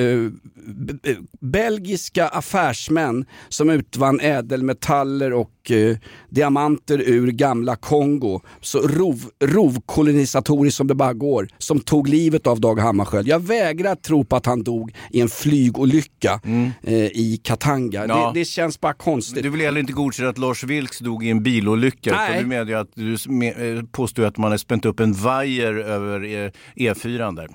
[0.65, 5.97] b- belgiska affärsmän som utvann ädelmetaller och eh,
[6.29, 8.41] diamanter ur gamla Kongo.
[8.61, 13.27] Så rov, rovkolonisatoriskt som det bara går, som tog livet av Dag Hammarskjöld.
[13.27, 16.41] Jag vägrar tro på att han dog i en flygolycka
[16.83, 18.05] eh, i Katanga.
[18.07, 18.31] Ja.
[18.33, 19.43] Det, det känns bara konstigt.
[19.43, 22.15] Du vill heller inte godkänna att Lars Vilks dog i en bilolycka.
[22.15, 22.39] Nej.
[22.79, 27.49] Att du eh, påstår att man har spänt upp en vajer över eh, E4 där.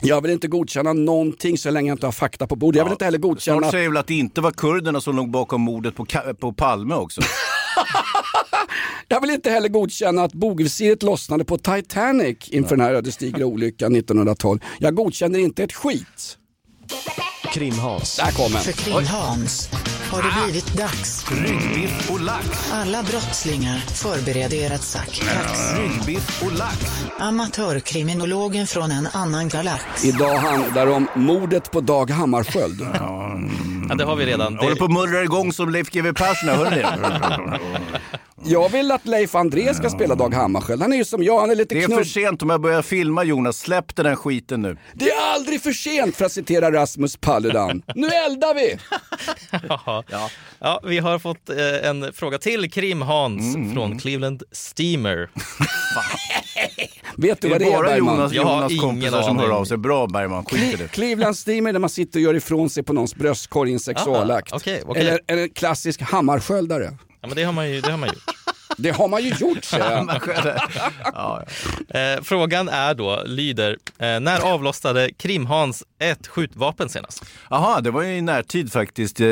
[0.00, 2.78] Jag vill inte godkänna någonting så länge jag inte har fakta på bordet.
[2.78, 3.58] Jag vill inte heller godkänna...
[3.58, 6.06] Snart säger väl att det inte var kurderna som låg bakom mordet på,
[6.40, 7.20] på Palme också.
[9.08, 13.96] Jag vill inte heller godkänna att bogvisiret lossnade på Titanic inför den här ödesdigra olyckan
[13.96, 14.58] 1912.
[14.78, 16.38] Jag godkänner inte ett skit.
[17.54, 18.16] Krim-Hans.
[18.16, 18.62] Där kom den.
[18.62, 19.70] För Krim-Hans
[20.10, 21.26] har det blivit dags.
[21.30, 22.72] Ryggbiff och lax.
[22.72, 25.22] Alla brottslingar, förbered er att sack.
[25.34, 25.74] Dags.
[25.78, 27.04] Ryggbiff och lax.
[27.18, 30.04] Amatörkriminologen från en annan galax.
[30.04, 32.80] Idag handlar det om mordet på Dag Hammarskjöld.
[32.80, 34.52] Ja, det har vi redan.
[34.54, 36.88] Jag håller Det, på att mullra igång som Leif GW Persson, ni det?
[38.44, 40.82] Jag vill att Leif André ska spela Dag Hammarskjöld.
[40.82, 41.98] Han är ju som jag, han är lite Det är knubb.
[41.98, 43.58] för sent om jag börjar filma Jonas.
[43.58, 44.76] Släpp den här skiten nu.
[44.94, 47.82] Det är aldrig för sent för att citera Rasmus Paludan.
[47.94, 48.76] Nu eldar vi!
[49.68, 50.04] ja.
[50.58, 55.30] Ja, vi har fått eh, en fråga till Krim-Hans Mm, från Cleveland Steamer.
[57.16, 58.16] Vet du Det vad är det är bara Bergman?
[58.16, 59.76] Jonas, Jonas kompisar som hör av sig.
[59.76, 60.88] Bra Bergman, skit i det.
[60.88, 64.52] Cleveland Steamer där man sitter och gör ifrån sig på någons bröstkorg i en sexualakt.
[64.52, 65.02] Ah, okej, okej.
[65.26, 66.90] Eller en klassisk Hammarsköldare.
[67.20, 68.24] Ja, men det har man ju, det har man gjort.
[68.76, 70.20] Det har man ju gjort säger jag.
[71.14, 71.42] Ja,
[71.88, 77.24] Eh, frågan är då, lyder, eh, när avlossade Krim-Hans ett skjutvapen senast?
[77.50, 79.20] Jaha, det var ju i närtid faktiskt.
[79.20, 79.26] Eh,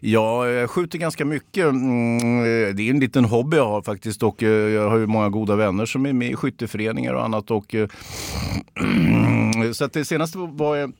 [0.00, 1.64] Jag skjuter ganska mycket.
[1.64, 5.06] Mm, eh, Det är en liten hobby jag har faktiskt och eh, jag har ju
[5.06, 7.50] många goda vänner som är med i skytteföreningar och annat.
[7.50, 7.74] Och,
[9.74, 10.92] så att det senaste var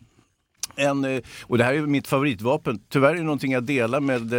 [0.76, 2.78] en, eh, och det här är mitt favoritvapen.
[2.88, 4.32] Tyvärr är det någonting jag delar med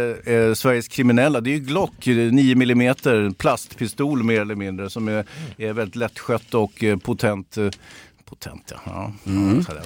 [0.48, 1.40] eh, Sveriges kriminella.
[1.40, 2.94] Det är ju Glock, eh, 9 mm
[3.34, 5.24] plastpistol mer eller mindre som är,
[5.56, 7.56] är väldigt lättskött och eh, potent.
[7.56, 7.70] eh,
[8.24, 8.80] Potent ja.
[8.84, 9.12] ja.
[9.74, 9.82] det.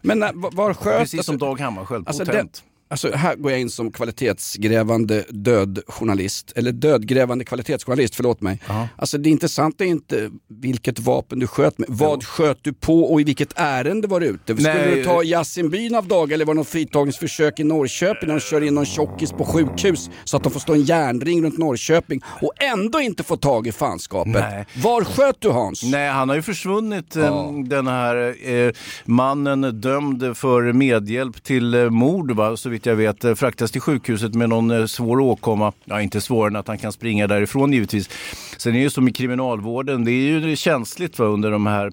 [0.00, 0.98] Men var- sköt...
[0.98, 2.62] Precis som alltså, Dag Hammarskjöld, alltså, potent.
[2.90, 8.60] Alltså här går jag in som kvalitetsgrävande dödjournalist, eller dödgrävande kvalitetsjournalist, förlåt mig.
[8.96, 13.20] Alltså det intressanta är inte vilket vapen du sköt med, vad sköt du på och
[13.20, 14.54] i vilket ärende var du ute?
[14.56, 14.94] Skulle Nej.
[14.94, 18.60] du ta Yasinbyn av dag eller var det något fritagningsförsök i Norrköping när de kör
[18.60, 22.52] in någon tjockis på sjukhus så att de får stå en järnring runt Norrköping och
[22.62, 24.32] ändå inte få tag i fanskapet?
[24.32, 24.66] Nej.
[24.76, 25.82] Var sköt du Hans?
[25.82, 28.72] Nej, han har ju försvunnit eh, den här eh,
[29.04, 33.24] mannen dömd för medhjälp till eh, mord va, så vitt jag vet.
[33.24, 35.72] Eh, fraktas till sjukhuset med någon eh, svår åkomma.
[35.84, 38.10] Ja, inte svårare än att han kan springa därifrån givetvis.
[38.58, 41.92] Sen är det ju som i kriminalvården, det är ju känsligt va, under de här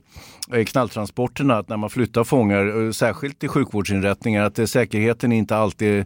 [0.53, 5.57] eh, knalltransporterna att när man flyttar fångar, eh, särskilt i sjukvårdsinrättningar, att eh, säkerheten inte
[5.57, 6.05] alltid är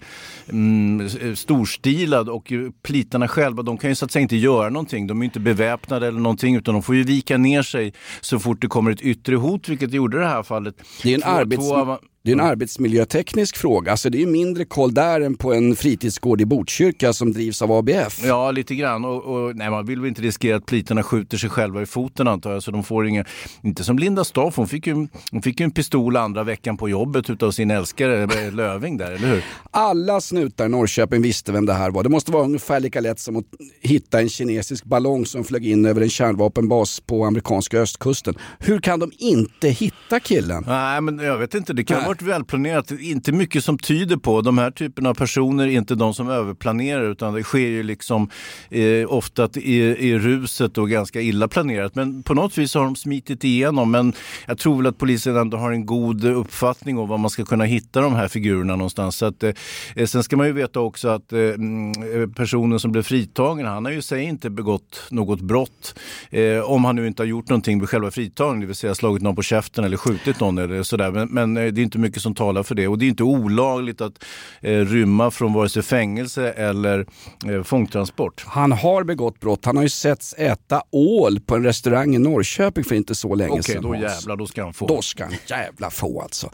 [0.49, 5.07] mm, storstilad och plitarna själva, de kan ju så att säga inte göra någonting.
[5.07, 8.61] De är inte beväpnade eller någonting utan de får ju vika ner sig så fort
[8.61, 10.75] det kommer ett yttre hot, vilket det gjorde i det här fallet.
[11.03, 11.69] Det är en, Två- arbets...
[11.69, 13.91] två det är en arbetsmiljöteknisk fråga.
[13.91, 17.61] Alltså det är ju mindre koll där än på en fritidsgård i Botkyrka som drivs
[17.61, 18.21] av ABF.
[18.25, 19.05] Ja, lite grann.
[19.05, 22.27] Och, och, nej, man vill väl inte riskera att plitarna skjuter sig själva i foten
[22.27, 22.63] antar jag.
[22.63, 23.25] Så de får inga,
[23.61, 26.89] inte som Linda Staff, hon fick, ju, hon fick ju en pistol andra veckan på
[26.89, 29.43] jobbet utav sin älskare eh, Löving där, eller hur?
[29.71, 32.03] Alla snutar i Norrköping visste vem det här var.
[32.03, 33.45] Det måste vara ungefär lika lätt som att
[33.81, 38.35] hitta en kinesisk ballong som flög in över en kärnvapenbas på amerikanska östkusten.
[38.59, 40.63] Hur kan de inte hitta killen?
[40.67, 41.73] Nej, men jag vet inte.
[41.73, 42.91] Det kan ha varit välplanerat.
[42.91, 44.41] Inte mycket som tyder på.
[44.41, 48.29] De här typerna av personer är inte de som överplanerar utan det sker ju liksom
[48.69, 49.75] eh, ofta i,
[50.09, 51.95] i huset och ganska illa planerat.
[51.95, 53.91] Men på något vis har de smitit igenom.
[53.91, 54.13] Men
[54.45, 57.63] jag tror väl att polisen ändå har en god uppfattning om var man ska kunna
[57.63, 59.15] hitta de här figurerna någonstans.
[59.15, 62.91] Så att, eh, sen ska man ju veta också att eh, mm, eh personen som
[62.91, 65.99] blev fritagen, han har ju sig inte begått något brott.
[66.29, 69.23] Eh, om han nu inte har gjort någonting vid själva fritagningen, det vill säga slagit
[69.23, 71.11] någon på käften eller skjutit någon eller sådär.
[71.11, 72.87] Men, men eh, det är inte mycket som talar för det.
[72.87, 74.23] Och det är inte olagligt att
[74.61, 77.05] eh, rymma från vare sig fängelse eller
[77.47, 78.45] eh, fångtransport.
[78.47, 79.65] Han har begått brott.
[79.65, 83.35] Han har ju sett setts äta ål på en restaurang i Norrköping för inte så
[83.35, 83.83] länge Okej, sedan.
[83.83, 84.01] då Hans.
[84.01, 84.87] jävlar, då ska han få.
[84.87, 86.51] Då ska han jävla få alltså.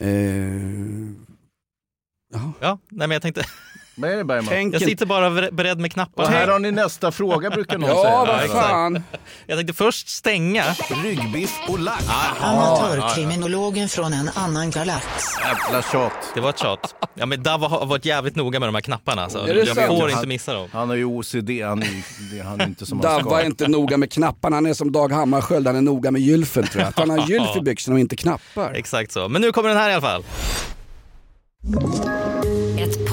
[0.00, 0.08] Eh,
[2.60, 3.44] Ja, nej men jag tänkte,
[3.96, 4.48] Vad är det Bergman?
[4.48, 6.22] tänk jag sitter bara beredd med knappar.
[6.22, 8.18] Och här har ni nästa fråga brukar någon Ja, säga.
[8.34, 8.68] vad exakt.
[8.68, 9.02] fan.
[9.46, 10.64] Jag tänkte först stänga.
[11.04, 12.04] Ryggbiff och lax.
[12.40, 15.04] Amatörkriminologen från en annan galax.
[15.64, 16.12] Jävla tjat.
[16.34, 16.94] Det var ett tjat.
[17.14, 19.30] Ja men Dava har varit jävligt noga med de här knapparna.
[19.30, 19.86] Så Är det jag sant?
[19.98, 20.68] får inte missa dem.
[20.72, 23.42] Han har ju OCD, han är, han är inte som är ska.
[23.42, 26.80] inte noga med knapparna, han är som Dag Hammarskjöld, han är noga med gylfen tror
[26.82, 26.88] jag.
[26.88, 28.72] Att han har gylf i byxorna och inte knappar.
[28.74, 29.28] Exakt så.
[29.28, 30.24] Men nu kommer den här i alla fall.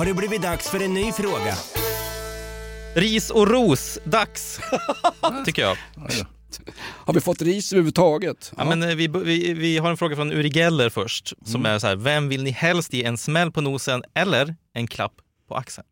[0.00, 1.54] Har det blivit dags för en ny fråga.
[2.94, 4.60] Ris och ros, dags.
[5.46, 5.76] Tycker jag.
[6.82, 8.52] Har vi fått ris överhuvudtaget?
[8.56, 11.32] Ja, men, eh, vi, vi, vi har en fråga från Uri Geller först.
[11.44, 14.86] Som är så här, vem vill ni helst ge en smäll på nosen eller en
[14.86, 15.12] klapp
[15.48, 15.86] på axeln?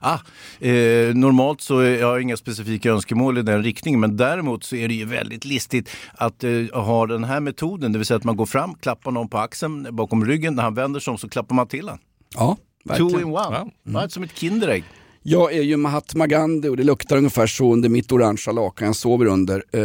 [0.00, 0.18] Ah,
[0.60, 4.88] eh, normalt så är jag inga specifika önskemål i den riktningen men däremot så är
[4.88, 8.36] det ju väldigt listigt att eh, ha den här metoden, det vill säga att man
[8.36, 11.54] går fram, klappar någon på axeln bakom ryggen, när han vänder sig om så klappar
[11.54, 11.98] man till honom.
[12.34, 12.56] Ja,
[12.88, 13.70] Two in one, Ja.
[13.82, 14.84] Va, som ett Kinderägg.
[15.22, 18.96] Jag är ju Mahatma Gandhi och det luktar ungefär så under mitt orangea lakan jag
[18.96, 19.64] sover under.
[19.72, 19.80] Eh,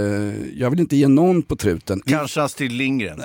[0.60, 2.02] jag vill inte ge någon på truten.
[2.06, 3.22] Kanske Astrid Lindgren.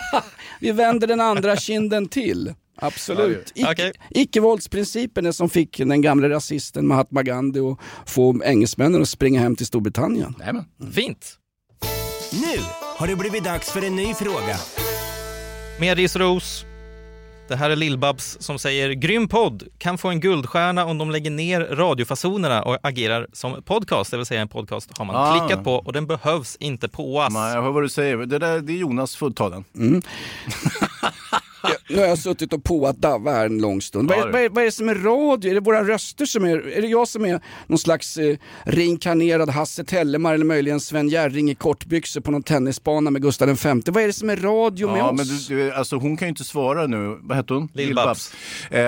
[0.60, 2.54] Vi vänder den andra kinden till.
[2.78, 3.52] Absolut.
[3.54, 3.92] Icke, Okej.
[4.10, 7.78] Icke-våldsprincipen är som fick den gamle rasisten Mahatma Gandhi att
[8.10, 10.34] få engelsmännen att springa hem till Storbritannien.
[10.38, 10.64] Nämen.
[10.92, 11.38] Fint.
[12.32, 12.60] Nu
[12.96, 14.56] har det blivit dags för en ny fråga.
[15.80, 16.64] Mer ris och ros.
[17.48, 21.30] Det här är Lill-Babs som säger grym podd, kan få en guldstjärna om de lägger
[21.30, 25.38] ner radiofasonerna och agerar som podcast, det vill säga en podcast har man Ah.
[25.38, 27.32] klickat på och den behövs inte påas.
[27.32, 28.16] Nej, jag hör vad du säger.
[28.16, 29.64] Det, där, det är Jonas, får ta den.
[29.72, 30.00] Ja,
[31.88, 34.08] nu har jag suttit och påat Davva här en lång stund.
[34.08, 35.50] Vad är, vad, är, vad är det som är radio?
[35.50, 36.68] Är det våra röster som är...
[36.68, 41.50] Är det jag som är någon slags eh, reinkarnerad Hasse Tellemar eller möjligen Sven Jerring
[41.50, 43.56] i kortbyxor på någon tennisbana med Gustav V?
[43.86, 45.16] Vad är det som är radio med Ja, oss?
[45.16, 47.18] men du, du, alltså hon kan ju inte svara nu.
[47.22, 47.68] Vad heter hon?
[47.74, 48.32] Lill-Babs.
[48.70, 48.78] Eh,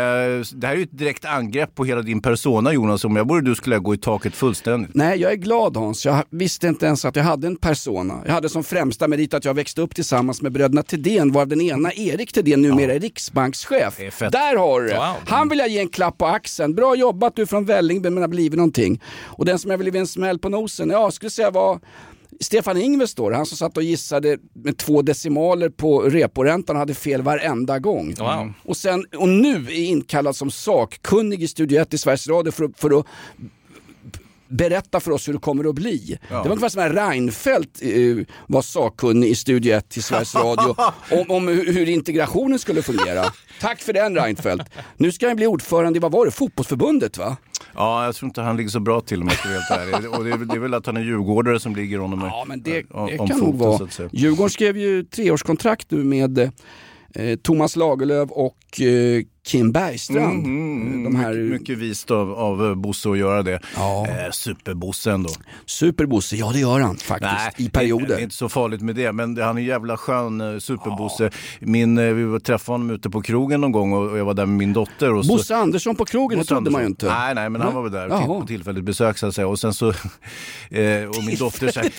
[0.55, 3.05] det här är ju ett direkt angrepp på hela din persona Jonas.
[3.05, 4.91] Om jag vore du skulle jag gå i taket fullständigt.
[4.95, 6.07] Nej, jag är glad Hans.
[6.07, 8.23] Jag visste inte ens att jag hade en persona.
[8.27, 11.61] Jag hade som främsta merit att jag växte upp tillsammans med bröderna Thedéen, varav den
[11.61, 13.99] ena, Erik Thedéen, numera är riksbankschef.
[14.19, 14.95] Där har du det.
[14.95, 15.15] Wow.
[15.27, 16.75] Han vill jag ge en klapp på axeln.
[16.75, 19.03] Bra jobbat du från Vällingby men har blivit någonting.
[19.25, 21.81] Och den som jag vill ge en smäll på nosen, ja, skulle säga var
[22.41, 26.95] Stefan Ingves då, han som satt och gissade med två decimaler på reporäntan och hade
[26.95, 28.15] fel varenda gång.
[28.19, 28.53] Wow.
[28.65, 32.71] Och, sen, och nu är inkallad som sakkunnig i Studio 1 i Sveriges Radio för,
[32.77, 33.07] för att
[34.49, 36.19] berätta för oss hur det kommer att bli.
[36.29, 37.91] Det var ungefär som när Reinfeldt eh,
[38.47, 40.77] var sakkunnig i Studio 1 till Sveriges Radio
[41.11, 43.25] om, om hur, hur integrationen skulle fungera.
[43.61, 44.65] Tack för den Reinfeldt.
[44.97, 47.37] Nu ska han bli ordförande i, vad var det, fotbollsförbundet va?
[47.75, 50.11] Ja, jag tror inte han ligger så bra till om jag ska vara helt ärlig.
[50.19, 52.63] Och det är, det är väl att han är djurgårdare som ligger honom Ja men
[52.63, 53.89] det, om- det kan foten, nog vara.
[54.13, 56.39] Djurgården skrev ju treårskontrakt nu med
[57.15, 60.47] eh, Thomas Lagerlöf och eh, Kim Bergstrand.
[60.47, 63.61] Mm, De här mycket, mycket vist av, av eh, Bosse att göra det.
[63.77, 64.07] Ja.
[64.09, 65.31] Eh, Superbosse ändå.
[65.67, 68.07] Superbosse, ja det gör han faktiskt i perioder.
[68.07, 71.31] Det är inte så farligt med det, men det- han är jävla skön eh, superbosse.
[71.61, 74.57] Min, eh, vi träffade honom ute på krogen någon gång och, jag var där med
[74.59, 75.15] min dotter.
[75.15, 77.09] Och så, Bosse Andersson på krogen, det Bosse trodde man ju Andersson.
[77.09, 77.19] inte.
[77.21, 78.27] Nej, nej, men han var väl där Jaha.
[78.27, 79.47] på tillfälligt besök så att säga.
[79.49, 79.89] Och sen så,
[80.71, 81.91] eh, och min dotter så här,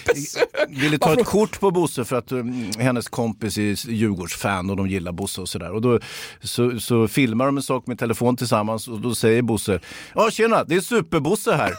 [0.81, 4.75] ville ta Varför- ett kort på Bosse för att um, hennes kompis är Djurgårdsfan och
[4.77, 5.71] de gillar Bosse och sådär.
[5.71, 5.99] Och då
[6.41, 7.07] så, så
[7.39, 9.79] filmar de en sak med telefon tillsammans och då säger Bosse,
[10.15, 11.73] ja tjena, det är Superbosse här.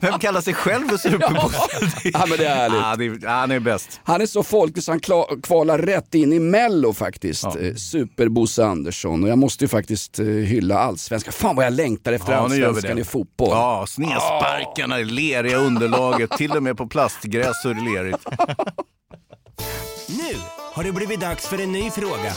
[0.00, 1.58] Vem kallar sig själv för Superbosse?
[2.12, 2.80] Ja, men det är härligt.
[2.80, 4.00] Ja, det är, ja, han är bäst.
[4.04, 5.00] Han är så folklig så han
[5.42, 7.44] kvalar rätt in i mello faktiskt.
[7.44, 9.24] Eh, Super-Bosse Andersson.
[9.24, 11.32] Och jag måste ju faktiskt eh, hylla allsvenskan.
[11.32, 13.00] Fan vad jag längtar efter Ja, allsvenskan det.
[13.00, 13.48] i fotboll.
[13.50, 18.26] Ja, snedsparkarna, leriga underlaget, till och med på plastgräs så är det lerigt.
[20.08, 20.34] Nu
[20.74, 22.32] har det blivit dags för en ny fråga.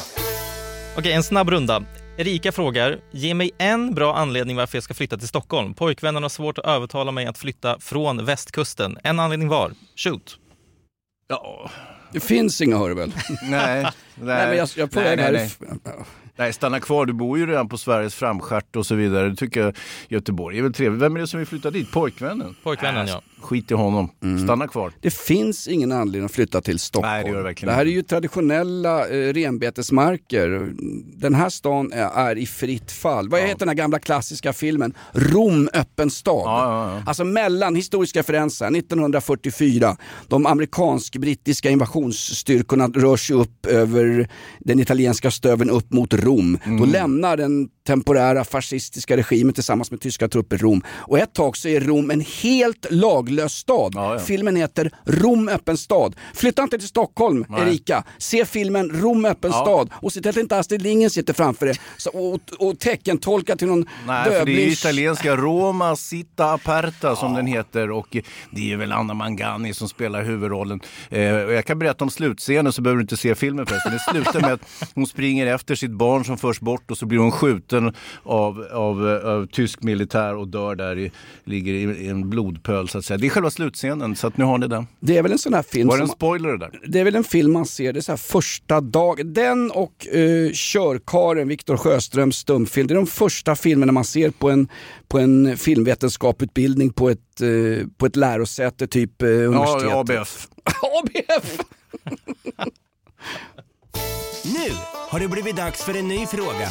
[0.97, 1.83] Okej, en snabb runda.
[2.17, 5.73] Erika frågar, ge mig en bra anledning varför jag ska flytta till Stockholm.
[5.73, 8.97] Pojkvännen har svårt att övertala mig att flytta från västkusten.
[9.03, 9.71] En anledning var.
[9.95, 10.37] Shoot.
[11.27, 11.71] Ja,
[12.11, 13.11] Det finns inga hör du väl?
[13.43, 13.49] nej.
[13.83, 15.93] Nej, Nej, men jag, jag på nej, nej, nej.
[16.35, 17.05] Nej, stanna kvar.
[17.05, 19.29] Du bor ju redan på Sveriges framstjärt och så vidare.
[19.29, 19.75] Det tycker jag
[20.07, 21.01] Göteborg är väl trevligt.
[21.01, 21.91] Vem är det som vill flytta dit?
[21.91, 22.55] Pojkvännen?
[22.63, 23.21] Pojkvännen, ja.
[23.41, 24.09] Skit i honom.
[24.43, 24.91] Stanna kvar.
[25.01, 27.13] Det finns ingen anledning att flytta till Stockholm.
[27.13, 30.73] Nej, det gör det verkligen här är ju traditionella eh, renbetesmarker.
[31.17, 33.29] Den här stan är, är i fritt fall.
[33.29, 34.93] Vad heter den här gamla klassiska filmen?
[35.11, 36.43] Rom öppen stad.
[36.45, 37.03] Ja, ja, ja.
[37.05, 39.97] Alltså mellan, historisk referens här, 1944.
[40.27, 46.57] De amerikansk-brittiska invasionsstyrkorna rör sig upp över den italienska stöven upp mot Rom.
[46.65, 46.79] Mm.
[46.79, 50.83] Då lämnar den temporära fascistiska regimen tillsammans med tyska trupper Rom.
[50.87, 53.91] Och ett tag så är Rom en helt laglös stad.
[53.95, 54.19] Ja, ja.
[54.19, 56.15] Filmen heter Rom öppen stad.
[56.33, 57.61] Flytta inte till Stockholm, Nej.
[57.61, 58.03] Erika.
[58.17, 59.61] Se filmen Rom öppen Ja.
[59.61, 63.55] stad och se till att inte Astrid Lindgren sitter framför dig så, och, och teckentolka
[63.55, 68.17] till någon Nej, för det är italienska Roma Città Aperta som den heter och
[68.51, 70.79] det är väl Anna Mangani som spelar huvudrollen.
[71.09, 73.91] Eh, och jag kan berätta om slutscenen så behöver du inte se filmen förresten.
[73.93, 74.61] Det slutar med att
[74.95, 79.09] hon springer efter sitt barn som förs bort och så blir hon skjuten av, av,
[79.09, 81.11] eh, av tysk militär och dör där, i,
[81.43, 83.17] ligger i, en blodpöl så att säga.
[83.17, 84.87] Det är själva slutscenen så att nu har ni den.
[84.99, 86.79] Det är väl en sån här film Var det en spoiler det där?
[86.87, 89.33] det är väl en film man ser, det är så här första dagen.
[89.33, 94.49] Den och uh, Körkaren, Viktor Sjöströms stumfilm, det är de första filmerna man ser på
[94.49, 94.67] en,
[95.07, 99.91] på en filmvetenskaputbildning på ett, eh, på ett lärosäte, typ uh, universitetet.
[99.91, 100.47] Ja, ABF.
[101.03, 101.59] ABF!
[104.45, 104.75] Nu
[105.09, 106.69] har det blivit dags för en ny fråga.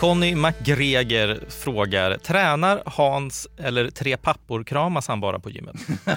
[0.00, 5.76] Conny McGregor frågar, tränar Hans eller tre pappor kramas han bara på gymmet?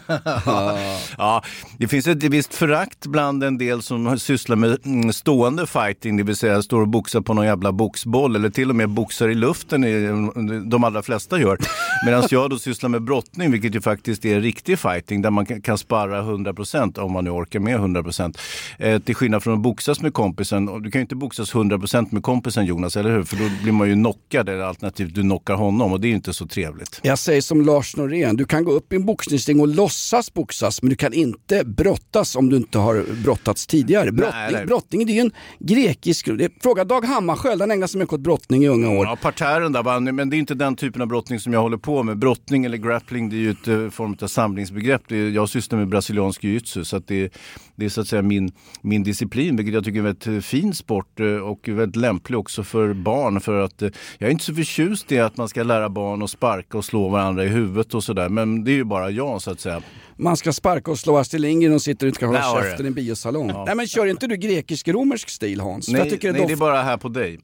[1.18, 1.44] Ja,
[1.78, 6.24] det finns ett visst förakt bland en del som sysslar med mm, stående fighting, det
[6.24, 9.36] vill säga står och boxar på någon jävla boxboll eller till och med boxar i
[9.36, 11.58] luften, i- de allra flesta gör.
[12.06, 15.78] Medan jag då sysslar med brottning, vilket ju faktiskt är riktig fighting, där man kan-
[15.78, 18.38] sparra 100% om man nu orkar med 100%.
[18.78, 22.24] Eh, till skillnad från att boxas med kompisen, du kan ju inte boxas 100% med
[22.24, 23.24] kompisen Jonas, eller hur?
[23.24, 26.16] För då blir man ju knockad, eller alternativt du knockar honom och det är ju
[26.16, 27.00] inte så trevligt.
[27.04, 30.82] Jag säger som Lars Norén, du kan gå upp i en boxningsring och låtsas boxas
[30.82, 34.12] men du kan inte brottas om du inte har brottats tidigare.
[34.12, 34.66] Brottning, nej.
[34.66, 36.30] brottning det är ju en grekisk...
[36.62, 39.06] Fråga Dag Hammarskjöld, han ägnar sig mycket åt brottning i unga år.
[39.06, 42.04] Ja, parterren där, men det är inte den typen av brottning som jag håller på
[42.04, 42.18] med.
[42.18, 45.12] Brottning eller grappling, det är ju ett eh, form av samlingsbegrepp.
[45.12, 47.34] Är, jag sysslar med brasiliansk jiu-jitsu, så att det,
[47.76, 50.40] det är så att säga min, min disciplin, vilket jag tycker är en väldigt eh,
[50.40, 53.42] fin sport eh, och väldigt lämplig också för barn.
[53.42, 56.30] För att eh, jag är inte så förtjust i att man ska lära barn att
[56.30, 59.52] sparka och slå varandra i huvudet och sådär, men det är ju bara jag så
[59.52, 59.82] att säga.
[60.16, 62.86] Man ska sparka och slå Astrid Lindgren och sitter och inte ska Där hålla käften
[62.86, 63.48] i en biosalong.
[63.66, 65.90] Nej men kör inte du grekisk-romersk stil Hans?
[65.90, 67.40] Nej, jag, tycker nej det det är doft, bara här på dig.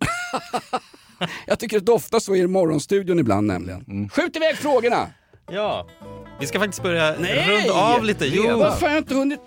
[1.47, 3.85] jag tycker det doftar så i morgonstudion ibland nämligen.
[3.87, 4.09] Mm.
[4.09, 5.07] Skjut iväg frågorna!
[5.51, 5.87] Ja,
[6.39, 7.47] vi ska faktiskt börja Nej!
[7.49, 8.25] runda av lite.
[8.25, 9.39] Jo, Varför har jag inte hunnit...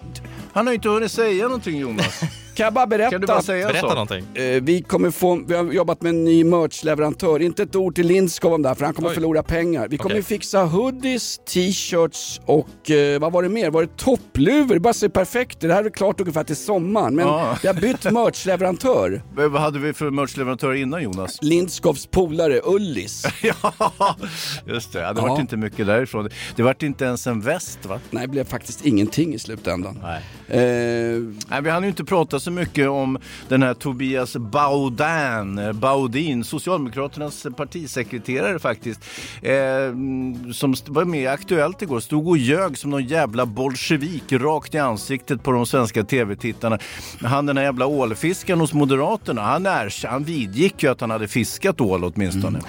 [0.53, 2.21] Han har ju inte hunnit säga någonting Jonas.
[2.61, 3.11] kan jag bara berätta?
[3.11, 3.93] Kan du bara säga Berätta så?
[3.95, 4.25] någonting.
[4.35, 7.43] Eh, Vi, kommer få, vi har jobbat med en ny merchleverantör.
[7.43, 9.15] Inte ett ord till Lindskov om det här för han kommer Oj.
[9.15, 9.89] förlora pengar.
[9.89, 10.23] Vi kommer Okej.
[10.23, 13.71] fixa hoodies, t-shirts och eh, vad var det mer?
[13.71, 14.75] Var det toppluvor?
[14.75, 15.61] Det bara ser perfekt.
[15.61, 17.57] Det här är klart ungefär till sommaren men Ja.
[17.63, 19.23] vi har bytt merchleverantör.
[19.37, 21.39] Men Vad hade vi för merchleverantör innan Jonas?
[21.43, 23.25] Lindskovs polare Ullis.
[23.43, 24.17] ja,
[24.67, 25.01] just det.
[25.01, 25.27] Ja, det Ja.
[25.29, 26.29] vart inte mycket därifrån.
[26.57, 28.01] Det vart inte ens en väst va?
[28.11, 29.99] Nej, det blev faktiskt ingenting i slutändan.
[30.03, 30.23] Nej.
[30.49, 30.61] Eh,
[31.49, 37.47] Nej, vi hann ju inte prata så mycket om den här Tobias Baudin, Baudin Socialdemokraternas
[37.57, 39.01] partisekreterare faktiskt,
[39.43, 39.53] eh,
[40.53, 44.79] som var med i Aktuellt igår, stod och ljög som någon jävla bolsjevik rakt i
[44.79, 46.79] ansiktet på de svenska tv-tittarna.
[47.21, 51.29] Han den här jävla ålfiskaren hos Moderaterna, han, är, han vidgick ju att han hade
[51.29, 52.61] fiskat ål åtminstone.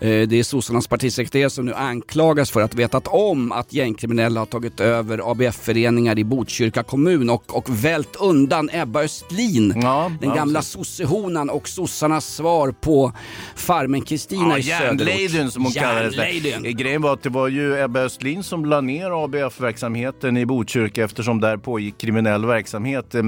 [0.00, 0.22] Mm.
[0.22, 4.46] Eh, Det är sossarnas partisekreterare som nu anklagas för att vetat om att gängkriminella har
[4.46, 10.62] tagit över ABF-föreningar i Botkyrka kommun och, och vält undan Ebba Östlin, Ja, den gamla
[10.62, 13.12] sossehonan och sossarnas svar på
[13.56, 15.08] farmen Kristina Ja, i söderort.
[15.08, 16.16] järnladyn som hon kallades.
[16.62, 21.40] Grejen var att det var ju Ebba Östlin som la ner ABF-verksamheten i Botkyrka eftersom
[21.40, 23.22] där pågick kriminell verksamhet eh,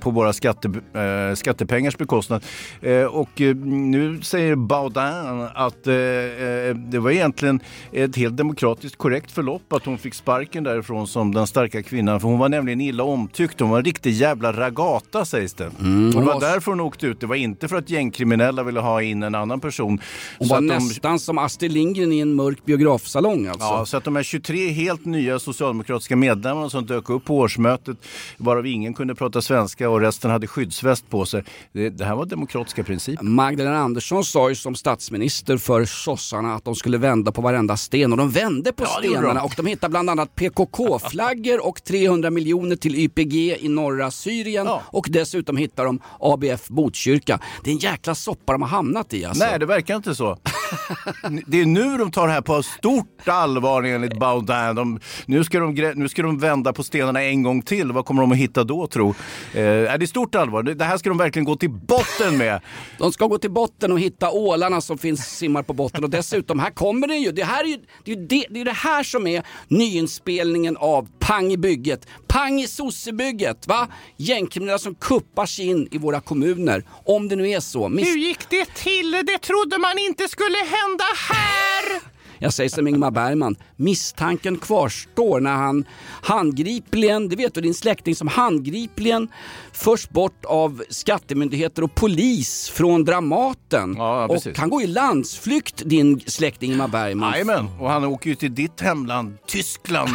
[0.00, 2.44] på våra skatte, eh, skattepengars bekostnad.
[2.82, 7.60] Eh, och nu säger Baudin att det var egentligen
[7.92, 12.20] ett helt demokratiskt korrekt förlopp att hon fick sparken därifrån som den starka kvinnan.
[12.20, 13.60] För hon var nämligen illa omtyckt.
[13.60, 15.66] Hon var en riktig jävla ragata sägs det.
[15.66, 15.72] och
[16.20, 17.20] det var därför hon åkte ut.
[17.20, 20.00] Det var inte för att gängkriminella ville ha in en annan person.
[20.38, 23.64] Hon var att de- nästan som Astrid Lindgren i en mörk biografsalong alltså.
[23.66, 27.96] Ja, så att de här 23 helt nya socialdemokratiska medlemmarna som dök upp på årsmötet,
[28.36, 31.44] varav ingen kunde prata svenska och resten hade skyddsväst på sig.
[31.72, 33.24] Det, det här var demokratiska principer.
[33.24, 38.12] Magdalena Andersson sa ju som statsminister för sossarna att de skulle vända på varenda sten
[38.12, 42.76] och de vände på Ja, stenarna och de hittade bland annat PKK-flaggor och 300 miljoner
[42.76, 44.82] till YPG i norra Syrien Ja.
[44.86, 47.40] och dessutom hittar de ABF Botkyrka.
[47.64, 49.44] Det är en jäkla soppa de har hamnat i alltså.
[49.44, 50.38] Nej, det verkar inte så.
[51.46, 54.74] Det är nu de tar det här på stort allvar enligt Baudin.
[54.74, 57.92] De, nu, ska de, nu ska de vända på stenarna en gång till.
[57.92, 59.08] Vad kommer de att hitta då tro?
[59.08, 59.14] Eh,
[59.54, 60.62] det är stort allvar.
[60.62, 62.60] Det, det här ska de verkligen gå till botten med.
[62.98, 66.58] De ska gå till botten och hitta ålarna som finns simmar på botten och dessutom,
[66.58, 67.32] här kommer den ju.
[67.32, 70.76] Det, här är ju det, är ju det, det är det här som är nyinspelningen
[70.76, 72.06] av Pang i bygget.
[72.26, 73.88] Pang i sossebygget, va?
[74.16, 76.84] Gängkriminella som kuppar sig in i våra kommuner.
[77.04, 77.88] Om det nu är så.
[77.88, 79.10] Miss- gick det till?
[79.10, 82.13] Det trodde man inte skulle hända här!
[82.44, 85.84] Jag säger som Ingmar Bergman, misstanken kvarstår när han
[86.22, 89.28] handgripligen, det vet du din släkting som handgripligen
[89.72, 93.94] förs bort av skattemyndigheter och polis från Dramaten.
[93.98, 97.32] Ja, ja, och han går i landsflykt din släkting Ingmar Bergman.
[97.32, 100.10] Jajamän, och han åker ju till ditt hemland, Tyskland,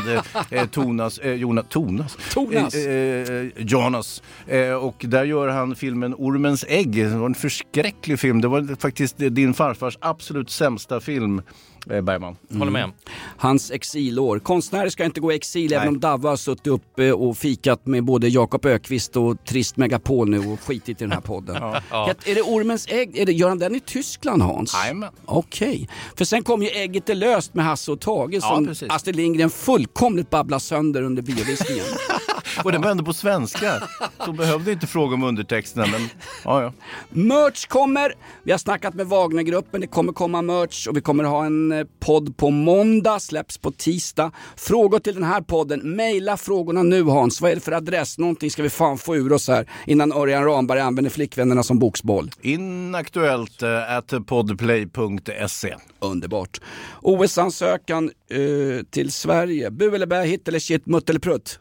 [0.50, 2.18] eh, Tonas, eh, Jonas, Tonas?
[2.34, 2.76] Tonas.
[2.76, 4.22] Eh, eh, Jonas.
[4.48, 6.96] Eh, och där gör han filmen Ormens ägg.
[6.96, 8.42] Det var en förskräcklig film.
[8.42, 11.42] Det var faktiskt din farfars absolut sämsta film,
[11.90, 12.36] eh, Bergman.
[12.54, 12.92] Håller med.
[13.38, 14.40] Hans exilår.
[14.40, 15.88] Konstnärer ska inte gå i exil även Nej.
[15.90, 20.40] om Davva har suttit uppe och fikat med både Jakob Ökvist och Trist Megapol nu
[20.40, 21.56] och skitit i den här podden.
[21.92, 22.14] Ja.
[22.26, 24.74] Är det Ormens ägg, är det, gör han den i Tyskland Hans?
[24.74, 25.10] Jajamän.
[25.26, 28.90] Okej, för sen kom ju Ägget är löst med Hasse och Tage Ja, som precis.
[28.90, 31.86] Astrid Lindgren fullkomligt babblade sönder under biovisningen.
[32.64, 33.82] Och den var ändå på svenska.
[34.26, 35.88] Så behövde inte fråga om undertexterna.
[35.92, 36.10] Men,
[36.44, 36.74] ja, ja.
[37.10, 41.46] merch kommer, vi har snackat med Wagnergruppen, det kommer komma merch och vi kommer ha
[41.46, 44.32] en eh, podd på måndag, släpps på tisdag.
[44.56, 47.42] Frågor till den här podden, mejla frågorna nu Hans.
[47.42, 48.18] Vad är det för adress?
[48.18, 52.32] Någonting ska vi fan få ur oss här innan Örjan Ramberg använder flickvännerna som boxboll.
[52.42, 55.76] Inaktuellt eh, at podplay.se.
[56.00, 56.62] Underbart.
[57.02, 59.72] OS-ansökan eh, till Sverige.
[59.72, 61.60] Bu eller bä, hit eller shit, mutt eller prutt?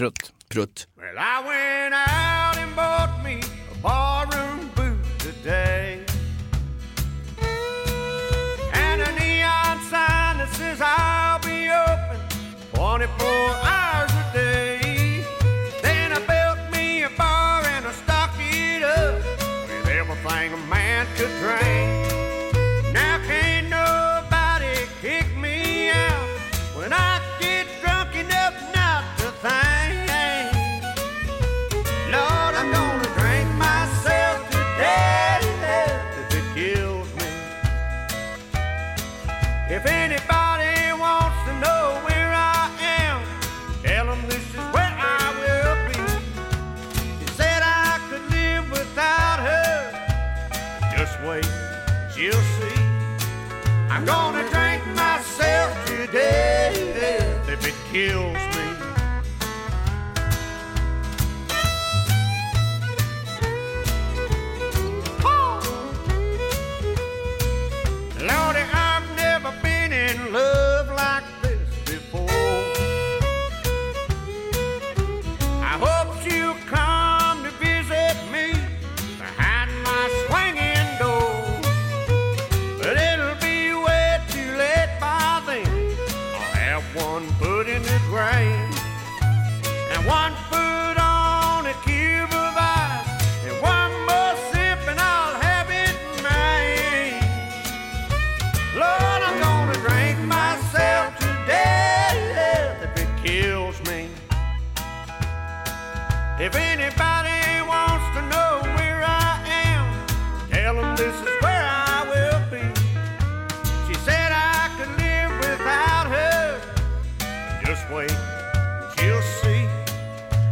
[0.00, 0.30] Prutt.
[0.48, 0.86] Prutt.
[0.96, 6.06] Well, I went out and bought me a barroom boot today.
[8.72, 12.18] And a neon sign that says I'll be open
[12.72, 13.79] 24 hours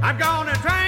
[0.09, 0.88] I'm gonna drink